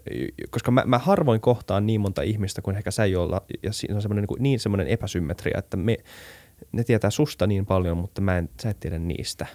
[0.50, 4.02] koska mä, mä harvoin kohtaan niin monta ihmistä kuin ehkä sä jolla, ja siinä on
[4.02, 5.96] semmoinen niin, niin semmoinen epäsymmetria, että me,
[6.72, 9.46] ne tietää susta niin paljon, mutta mä en, sä et tiedä niistä.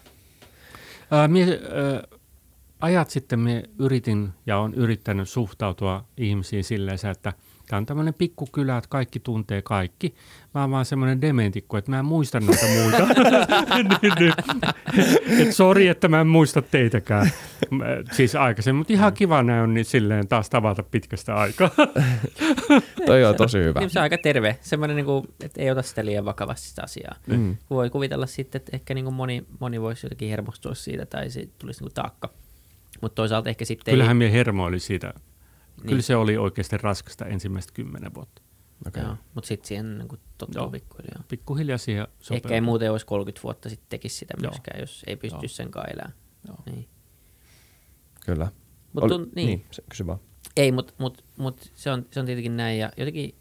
[1.11, 2.17] Ää, mie, ää,
[2.79, 7.33] ajat sitten me yritin ja on yrittänyt suhtautua ihmisiin silleen, että–
[7.67, 10.15] Tämä on tämmöinen pikkukylä, että kaikki tuntee kaikki.
[10.53, 12.97] Mä oon vaan semmoinen dementikko, että mä en muista noita muita.
[14.01, 14.33] niin, niin.
[15.39, 17.31] Et sori, että mä en muista teitäkään.
[18.11, 21.69] Siis aikaisemmin, mutta ihan kiva näin on niin silleen taas tavata pitkästä aikaa.
[23.05, 23.79] Toi on tosi hyvä.
[23.79, 24.57] Niin, se on aika terve.
[24.61, 27.15] Semmoinen, niin kuin, että ei ota sitä liian vakavasti sitä asiaa.
[27.27, 27.57] Mm.
[27.69, 31.47] Voi kuvitella sitten, että ehkä niin kuin moni, moni voisi jotenkin hermostua siitä tai se
[31.59, 32.29] tulisi niin kuin taakka.
[33.01, 34.43] Mutta toisaalta ehkä sitten Kyllähän ei...
[34.43, 35.13] minä oli siitä
[35.77, 35.89] niin.
[35.89, 38.41] Kyllä se oli oikeasti raskasta ensimmäistä kymmenen vuotta.
[38.87, 39.03] Okay.
[39.03, 40.07] Joo, mutta sitten siihen niin
[40.37, 40.71] tottuu Joo.
[40.71, 41.23] pikkuhiljaa.
[41.27, 42.47] Pikkuhiljaa siihen sopeutuu.
[42.47, 44.51] Ehkä ei muuten olisi 30 vuotta sitten tekisi sitä Joo.
[44.51, 46.13] myöskään, jos ei pysty sen elämään.
[46.47, 46.57] Joo.
[46.65, 46.89] Niin.
[48.25, 48.51] Kyllä.
[48.93, 49.47] Mut Ol, tun, niin.
[49.47, 50.19] niin, kysy vaan.
[50.57, 52.79] Ei, mutta mut, mut se, on, se on tietenkin näin.
[52.79, 53.35] Ja jotenkin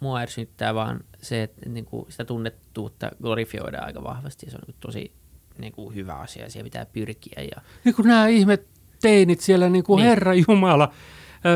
[0.00, 4.46] mua ärsyttää vaan se, että niin kuin sitä tunnettuutta glorifioidaan aika vahvasti.
[4.46, 5.12] Ja se on niin tosi
[5.58, 7.42] niin kuin hyvä asia ja siihen pitää pyrkiä.
[7.42, 7.62] Ja...
[7.84, 8.66] Niin kuin nämä ihmet
[9.00, 10.08] teinit siellä, niin kuin niin.
[10.08, 10.92] Herra Jumala,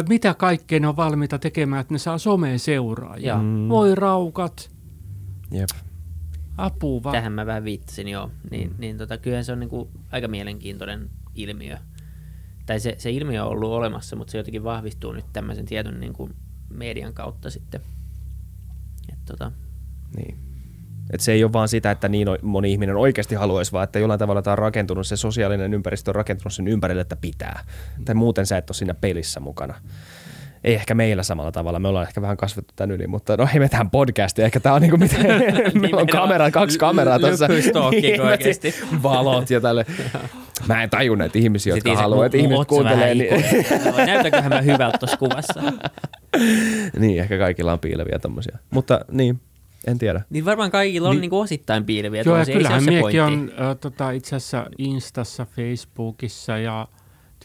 [0.09, 3.39] mitä kaikkea ne on valmiita tekemään, että ne saa someen seuraajia.
[3.39, 3.69] Mm.
[3.69, 4.71] Voi raukat.
[5.51, 5.69] Jep.
[6.57, 7.13] Apua vaan.
[7.13, 8.31] Tähän mä vähän viittasin joo.
[8.51, 8.75] Niin, mm.
[8.79, 11.77] niin tota, kyllähän se on niinku aika mielenkiintoinen ilmiö.
[12.67, 16.31] Tai se, se ilmiö on ollut olemassa, mutta se jotenkin vahvistuu nyt tämmöisen tietyn niinku
[16.71, 17.81] median kautta sitten.
[19.13, 19.53] Et tota.
[20.17, 20.50] Niin.
[21.11, 24.19] Et se ei ole vaan sitä, että niin moni ihminen oikeasti haluaisi, vaan että jollain
[24.19, 27.65] tavalla tämä on rakentunut, se sosiaalinen ympäristö on rakentunut sen ympärille, että pitää.
[28.05, 29.75] Tai muuten sä et ole siinä pelissä mukana.
[30.65, 33.61] Ei ehkä meillä samalla tavalla, me ollaan ehkä vähän kasvettu tämän yli, mutta no ei
[33.61, 35.27] me tähän podcastiin, ehkä tämä on niinku miten,
[35.81, 37.49] meillä on kamera, kaksi kameraa tuossa.
[37.91, 38.75] niin, oikeasti.
[39.03, 39.87] Valot ja tälle.
[40.69, 43.15] Mä en tajun näitä ihmisiä, jotka haluaa, että ihmiset kuuntelee.
[43.15, 43.45] Niin...
[44.07, 45.63] Näytäköhän mä hyvältä tuossa kuvassa.
[47.01, 48.59] niin, ehkä kaikilla on piileviä tommosia.
[48.71, 49.41] Mutta niin,
[49.87, 50.23] en tiedä.
[50.31, 52.23] Niin varmaan kaikilla on niin, niin osittain piileviä.
[52.27, 56.89] Joo, ja kyllähän miekin on äh, tota, itse asiassa Instassa, Facebookissa ja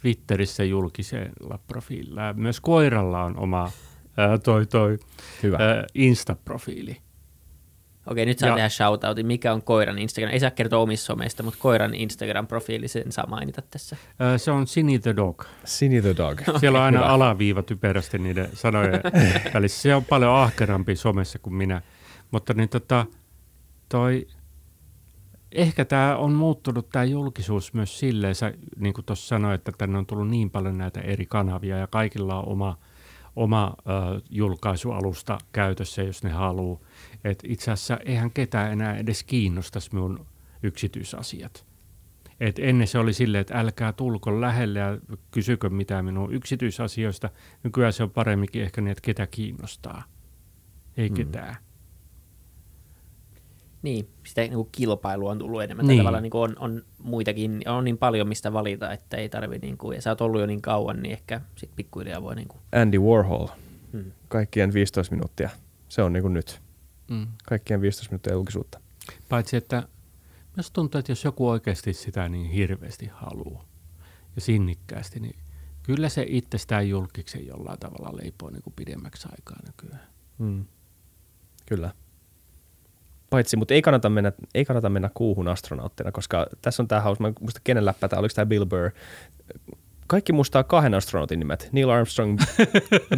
[0.01, 2.33] Twitterissä julkisella profiililla.
[2.33, 4.97] Myös koiralla on oma äh, toi, toi,
[5.43, 5.55] Hyvä.
[5.57, 6.97] Äh, Insta-profiili.
[8.07, 9.25] Okei, nyt saa ja, tehdä shoutoutin.
[9.25, 10.33] Mikä on koiran Instagram?
[10.33, 13.95] Ei saa kertoa omissa someista, mutta koiran Instagram-profiili, sen saa mainita tässä.
[14.38, 15.43] Se on Sini the Dog.
[15.63, 16.41] Sini the Dog.
[16.41, 17.09] Okay, Siellä on aina hyvä.
[17.09, 19.01] alaviiva typerästi niiden sanojen
[19.53, 19.81] välissä.
[19.81, 21.81] Se on paljon ahkerampi somessa kuin minä.
[22.36, 23.05] Mutta niin tota,
[23.89, 24.27] toi,
[25.51, 29.97] ehkä tämä on muuttunut tämä julkisuus myös silleen, sä, niin kuin tuossa sanoit, että tänne
[29.97, 32.77] on tullut niin paljon näitä eri kanavia ja kaikilla on oma,
[33.36, 36.79] oma äh, julkaisualusta käytössä, jos ne haluaa.
[37.23, 40.25] Et itse asiassa eihän ketään enää edes kiinnostaisi minun
[40.63, 41.65] yksityisasiat.
[42.39, 44.97] Et ennen se oli silleen, että älkää tulko lähelle ja
[45.31, 47.29] kysykö mitään minun yksityisasioista.
[47.63, 50.03] Nykyään se on paremminkin ehkä niin, että ketä kiinnostaa.
[50.97, 51.64] Ei ketään.
[53.86, 55.88] Niin, sitä niin kuin kilpailua on tullut enemmän.
[55.88, 55.99] Niin.
[55.99, 59.77] Tavallaan niin kuin on, on, muitakin, on niin paljon mistä valita, että ei tarvi, niin
[59.77, 62.36] kuin, ja sä oot ollut jo niin kauan, niin ehkä sit pikkuhiljaa voi...
[62.36, 62.61] Niin kuin...
[62.71, 63.47] Andy Warhol,
[63.91, 64.11] hmm.
[64.27, 65.49] kaikkien 15 minuuttia,
[65.89, 66.61] se on niin kuin nyt.
[67.09, 67.27] Hmm.
[67.45, 68.79] Kaikkien 15 minuuttia julkisuutta.
[69.29, 69.83] Paitsi, että
[70.55, 73.65] myös tuntuu, että jos joku oikeasti sitä niin hirveästi haluaa
[74.36, 75.36] ja sinnikkäästi, niin
[75.83, 80.07] kyllä se itsestään julkiksen jollain tavalla leipoo niin kuin pidemmäksi aikaa nykyään.
[80.39, 80.65] Hmm.
[81.65, 81.93] Kyllä.
[83.36, 87.23] Paitsi, mutta ei kannata mennä, ei kannata mennä kuuhun astronauttina, koska tässä on tämä hauska,
[87.23, 88.91] mä muista kenen läppä tämä, oliko tämä Bill Burr,
[90.08, 91.70] kaikki muistaa kahden astronautin nimet.
[91.72, 92.39] Neil Armstrong,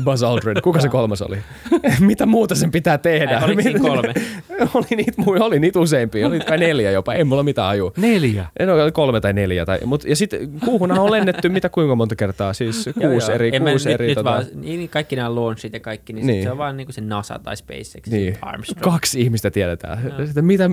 [0.04, 0.62] Buzz Aldrin.
[0.64, 1.38] Kuka se kolmas oli?
[2.00, 3.38] Mitä muuta sen pitää tehdä?
[3.38, 4.14] Ai, oliko kolme?
[4.74, 6.28] oli, niitä, oli niitä useampia.
[6.28, 7.14] Oli kai neljä jopa.
[7.14, 7.92] Ei mulla mitään ajua.
[7.98, 8.46] Neljä?
[8.60, 9.66] En ole kolme tai neljä.
[9.66, 12.54] Tai, mut, ja sitten kuuhunhan on lennetty mitä kuinka monta kertaa.
[12.54, 13.56] Siis kuusi eri.
[13.56, 14.30] En kuusi mä, eri nyt, tota...
[14.30, 16.44] vaan, niin, kaikki nämä launchit ja kaikki, niin, niin.
[16.44, 18.08] se on vaan niin kuin se NASA tai SpaceX.
[18.10, 18.38] Niin.
[18.42, 18.94] Armstrong.
[18.94, 20.14] Kaksi ihmistä tiedetään.
[20.18, 20.26] No.
[20.26, 20.70] Sitten, mitä,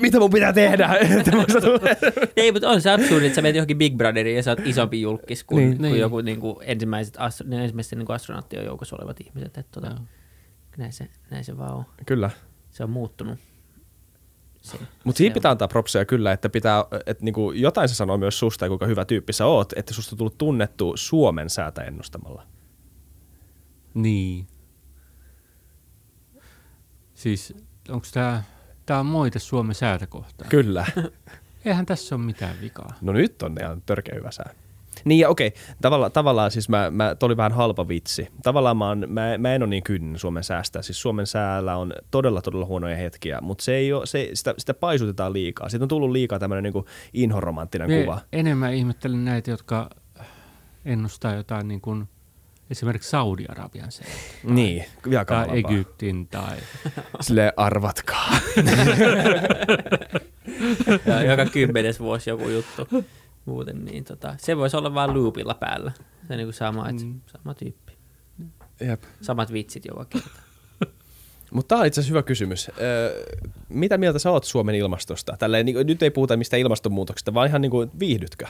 [0.00, 0.90] mitä mun pitää tehdä?
[2.36, 5.00] Ei, mutta on se absurdi, että sä menet johonkin Big Brotheriin ja sä oot isompi
[5.00, 6.00] julkis kuin, niin, kuin niin.
[6.00, 9.58] joku niin kuin ensimmäiset, astro, ensimmäiset niin astronauttien joukossa olevat ihmiset.
[9.58, 10.00] Että, tota,
[10.76, 11.84] näin, se, näin se vaan on.
[12.06, 12.30] Kyllä.
[12.70, 13.38] Se on muuttunut.
[15.04, 18.64] Mutta siinä pitää antaa propseja kyllä, että pitää, että niinku jotain se sanoo myös susta
[18.64, 22.46] ja kuinka hyvä tyyppi sä oot, että susta on tullut tunnettu Suomen säätä ennustamalla.
[23.94, 24.46] Niin.
[27.14, 27.54] Siis
[27.88, 28.42] onko tämä
[28.90, 30.50] Tämä on moite Suomen säätä kohtaan.
[30.50, 30.86] Kyllä.
[31.64, 32.94] Eihän tässä ole mitään vikaa.
[33.00, 34.50] No nyt on ihan törkeä hyvä sää.
[35.04, 38.28] Niin ja okei, tavalla, tavallaan siis mä, mä, oli vähän halpa vitsi.
[38.42, 40.82] Tavallaan mä, on, mä, mä en ole niin kynnen Suomen säästä.
[40.82, 44.74] Siis Suomen säällä on todella todella huonoja hetkiä, mutta se ei ole, se, sitä, sitä
[44.74, 45.68] paisutetaan liikaa.
[45.68, 48.20] Siitä on tullut liikaa tämmöinen niin inhoromanttinen kuva.
[48.32, 49.90] Enemmän ihmettelen näitä, jotka
[50.84, 52.08] ennustaa jotain niin kuin–
[52.70, 54.04] esimerkiksi Saudi-Arabian se.
[54.44, 56.56] Niin, vielä Tai Egyptin tai...
[57.20, 58.30] Sille arvatkaa.
[61.06, 62.88] ja joka kymmenes vuosi joku juttu.
[63.44, 65.92] Muuten niin tota, se voisi olla vain loopilla päällä.
[66.28, 67.20] Se niin kuin sama, että mm.
[67.26, 67.92] sama tyyppi.
[68.80, 69.02] Jep.
[69.20, 70.40] Samat vitsit joka kerta.
[71.50, 72.70] Mutta tämä on itse asiassa hyvä kysymys.
[72.80, 73.24] Öö,
[73.68, 75.36] mitä mieltä sä oot Suomen ilmastosta?
[75.38, 78.46] Tälleen, niin, nyt ei puhuta mistä ilmastonmuutoksesta, vaan ihan niin kuin, viihdytkö?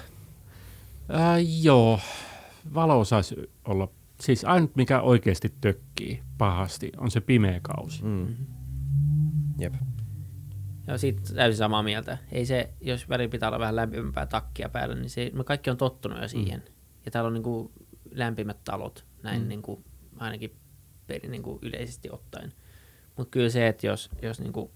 [1.14, 2.00] Äh, joo,
[2.74, 3.88] valo saisi olla
[4.20, 8.04] siis ainut mikä oikeasti tökkii pahasti on se pimeä kausi.
[8.04, 8.36] Mm.
[9.58, 9.74] Jep.
[10.86, 12.18] Joo, siitä täysin samaa mieltä.
[12.32, 15.76] Ei se, jos väli pitää olla vähän lämpimämpää takkia päällä, niin se, me kaikki on
[15.76, 16.60] tottunut jo siihen.
[16.60, 16.74] Mm.
[17.04, 17.72] Ja täällä on niin kuin
[18.10, 19.48] lämpimät talot, näin mm.
[19.48, 19.84] niin kuin,
[20.18, 20.56] ainakin
[21.28, 22.52] niin kuin yleisesti ottaen.
[23.16, 24.70] Mutta kyllä se, että jos, jos niin kuin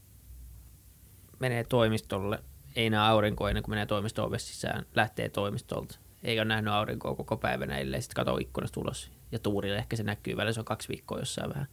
[1.38, 2.38] menee toimistolle,
[2.76, 7.36] ei näe aurinkoa ennen kuin menee toimisto sisään, lähtee toimistolta, eikä ole nähnyt aurinkoa koko
[7.36, 10.88] päivänä, ellei sitten katso ikkunasta ulos ja tuurille ehkä se näkyy välillä, se on kaksi
[10.88, 11.66] viikkoa jossain vähän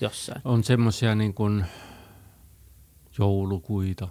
[0.00, 0.40] jossain.
[0.44, 1.64] On semmoisia niin kuin
[3.18, 4.08] joulukuita,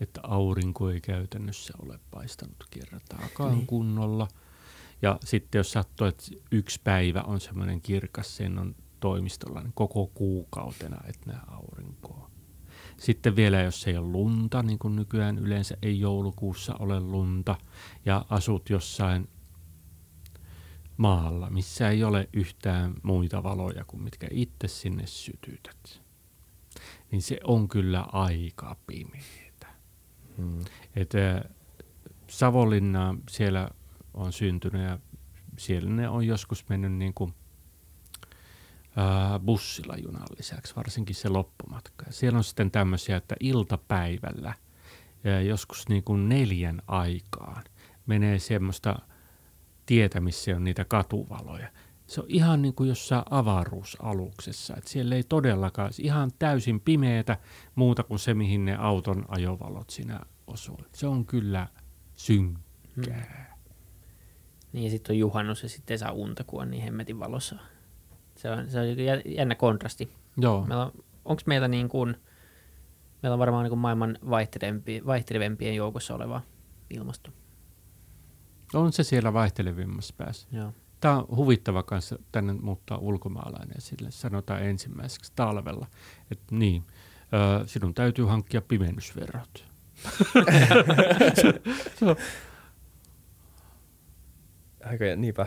[0.00, 3.66] että aurinko ei käytännössä ole paistanut kertaakaan niin.
[3.66, 4.28] kunnolla.
[5.02, 10.06] Ja sitten jos sattuu, että yksi päivä on semmoinen kirkas, sen on toimistolla niin koko
[10.06, 12.30] kuukautena, että näe aurinkoa.
[12.96, 17.56] Sitten vielä, jos ei ole lunta, niin kuin nykyään yleensä ei joulukuussa ole lunta,
[18.04, 19.28] ja asut jossain
[20.96, 26.02] maalla, missä ei ole yhtään muita valoja kuin mitkä itse sinne sytytät,
[27.10, 29.66] niin se on kyllä aika pimeitä.
[30.36, 30.64] Hmm.
[30.96, 31.12] Et,
[32.28, 33.70] Savonlinna siellä
[34.14, 34.98] on syntynyt ja
[35.58, 37.34] siellä ne on joskus mennyt niin kuin,
[39.44, 42.06] bussilla junan lisäksi, varsinkin se loppumatka.
[42.10, 44.54] Siellä on sitten tämmöisiä, että iltapäivällä
[45.46, 47.64] joskus niin kuin neljän aikaan
[48.06, 48.98] menee semmoista–
[49.86, 51.68] tietä, missä on niitä katuvaloja.
[52.06, 54.76] Se on ihan niin kuin jossain avaruusaluksessa.
[54.76, 57.36] että siellä ei todellakaan, ihan täysin pimeätä
[57.74, 60.78] muuta kuin se, mihin ne auton ajovalot siinä osuu.
[60.92, 61.66] Se on kyllä
[62.14, 63.36] synkkää.
[63.36, 63.54] Hmm.
[64.72, 67.58] Niin ja sitten on juhannus ja sitten saa unta, kun on niin hemmetin valossa.
[68.36, 68.86] Se on, se on
[69.24, 70.12] jännä kontrasti.
[70.36, 70.66] Joo.
[70.66, 70.92] Meillä on,
[71.24, 72.16] onko meillä niin kuin,
[73.22, 74.18] meillä on varmaan niin kuin maailman
[75.06, 76.40] vaihtelevempien joukossa oleva
[76.90, 77.30] ilmasto.
[78.74, 80.48] On se siellä vaihtelevimmassa päässä.
[80.52, 80.72] Joo.
[81.00, 85.86] Tämä on huvittava kanssa tänne muuttaa ulkomaalainen sille sanotaan ensimmäiseksi talvella,
[86.30, 86.84] että niin,
[87.66, 89.64] sinun täytyy hankkia pimennysverot.
[94.84, 95.46] Aika, niinpä.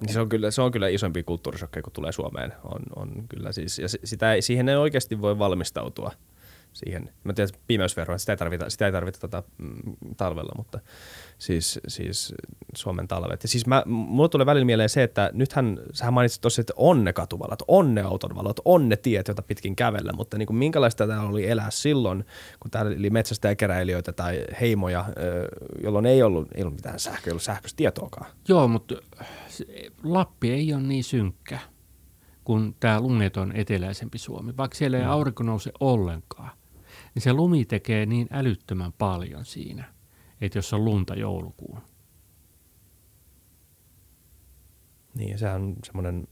[0.00, 2.52] Niin se on kyllä, se on kyllä isompi kulttuurisokkeja, kun tulee Suomeen.
[2.64, 6.12] On, on kyllä siis, ja sitä ei, siihen ei oikeasti voi valmistautua
[6.76, 7.10] siihen.
[7.24, 10.80] Mä tiedän, että pimeysvero, sitä ei tarvita, sitä ei tarvita tota, mm, talvella, mutta
[11.38, 12.34] siis, siis
[12.74, 13.42] Suomen talvet.
[13.42, 17.04] Ja siis mä, mulle tulee välillä mieleen se, että nythän sä mainitsit tosiaan, että on
[17.04, 21.06] ne katuvalot, on ne autonvalot, on ne tiet, joita pitkin kävellä, mutta niin kuin minkälaista
[21.06, 22.24] täällä oli elää silloin,
[22.60, 25.04] kun täällä oli metsästäjäkeräilijöitä tai heimoja,
[25.82, 28.30] jolloin ei ollut, ei ollut mitään sähköä, ei ollut sähköistä tietoakaan.
[28.48, 28.94] Joo, mutta
[30.04, 31.58] Lappi ei ole niin synkkä
[32.44, 35.12] kuin tämä lumeton eteläisempi Suomi, vaikka siellä ei no.
[35.12, 36.50] aurinko nouse ollenkaan
[37.16, 39.84] niin se lumi tekee niin älyttömän paljon siinä,
[40.40, 41.80] että jos on lunta joulukuun.
[45.14, 46.28] Niin, sehän on semmoinen,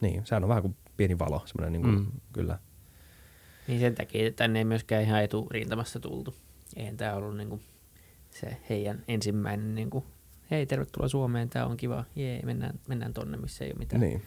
[0.00, 2.20] niin, sehän on vähän kuin pieni valo, semmoinen niin kuin, mm.
[2.32, 2.58] kyllä.
[3.68, 6.34] Niin sen takia tänne ei myöskään ihan eturintamassa tultu.
[6.76, 7.62] Eihän tämä ollut niin kuin
[8.30, 10.04] se heidän ensimmäinen, niin kuin,
[10.50, 14.00] hei tervetuloa Suomeen, tämä on kiva, jee, mennään, mennään tonne, missä ei ole mitään.
[14.00, 14.22] Niin.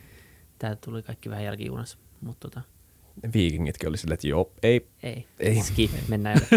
[0.59, 2.61] Tää tuli kaikki vähän jälkijunassa, mutta tota,
[3.33, 4.87] viikingitkin oli silleen, että joo, ei.
[5.03, 5.61] Ei, ei.
[5.63, 6.41] skip, mennään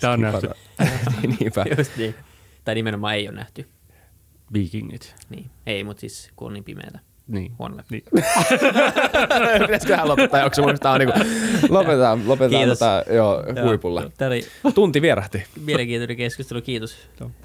[0.00, 0.48] Tämä on nähty.
[1.22, 1.64] niin, niinpä.
[1.78, 2.14] Just niin.
[2.64, 3.68] Tai nimenomaan ei ole nähty.
[4.52, 5.14] Viikingit.
[5.28, 6.98] Niin, ei, mutta siis kun on niin pimeätä.
[7.28, 7.52] Niin.
[7.58, 8.02] Huono niin.
[9.66, 11.18] Pitäisiköhän lopettaa, onko se on niinku,
[11.68, 14.10] lopetetaan, lopetetaan tota, jo, huipulla.
[14.18, 15.44] Tämä oli Tunti vierähti.
[15.64, 16.96] Mielenkiintoinen keskustelu, kiitos.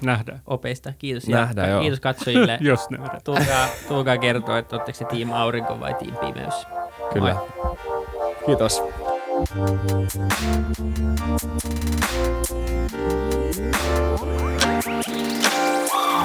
[0.02, 0.40] Nähdään.
[0.46, 1.28] Opeista, kiitos.
[1.28, 1.80] Nähdään, ja, joo.
[1.80, 2.58] Kiitos katsojille.
[2.70, 3.20] Jos nähdään.
[3.24, 6.54] Tulkaa, tulkaa kertoa, että oletteko se Team Aurinko vai Team Pimeys.
[7.12, 7.34] Kyllä.
[7.34, 7.76] Moi.
[8.46, 8.82] Kiitos.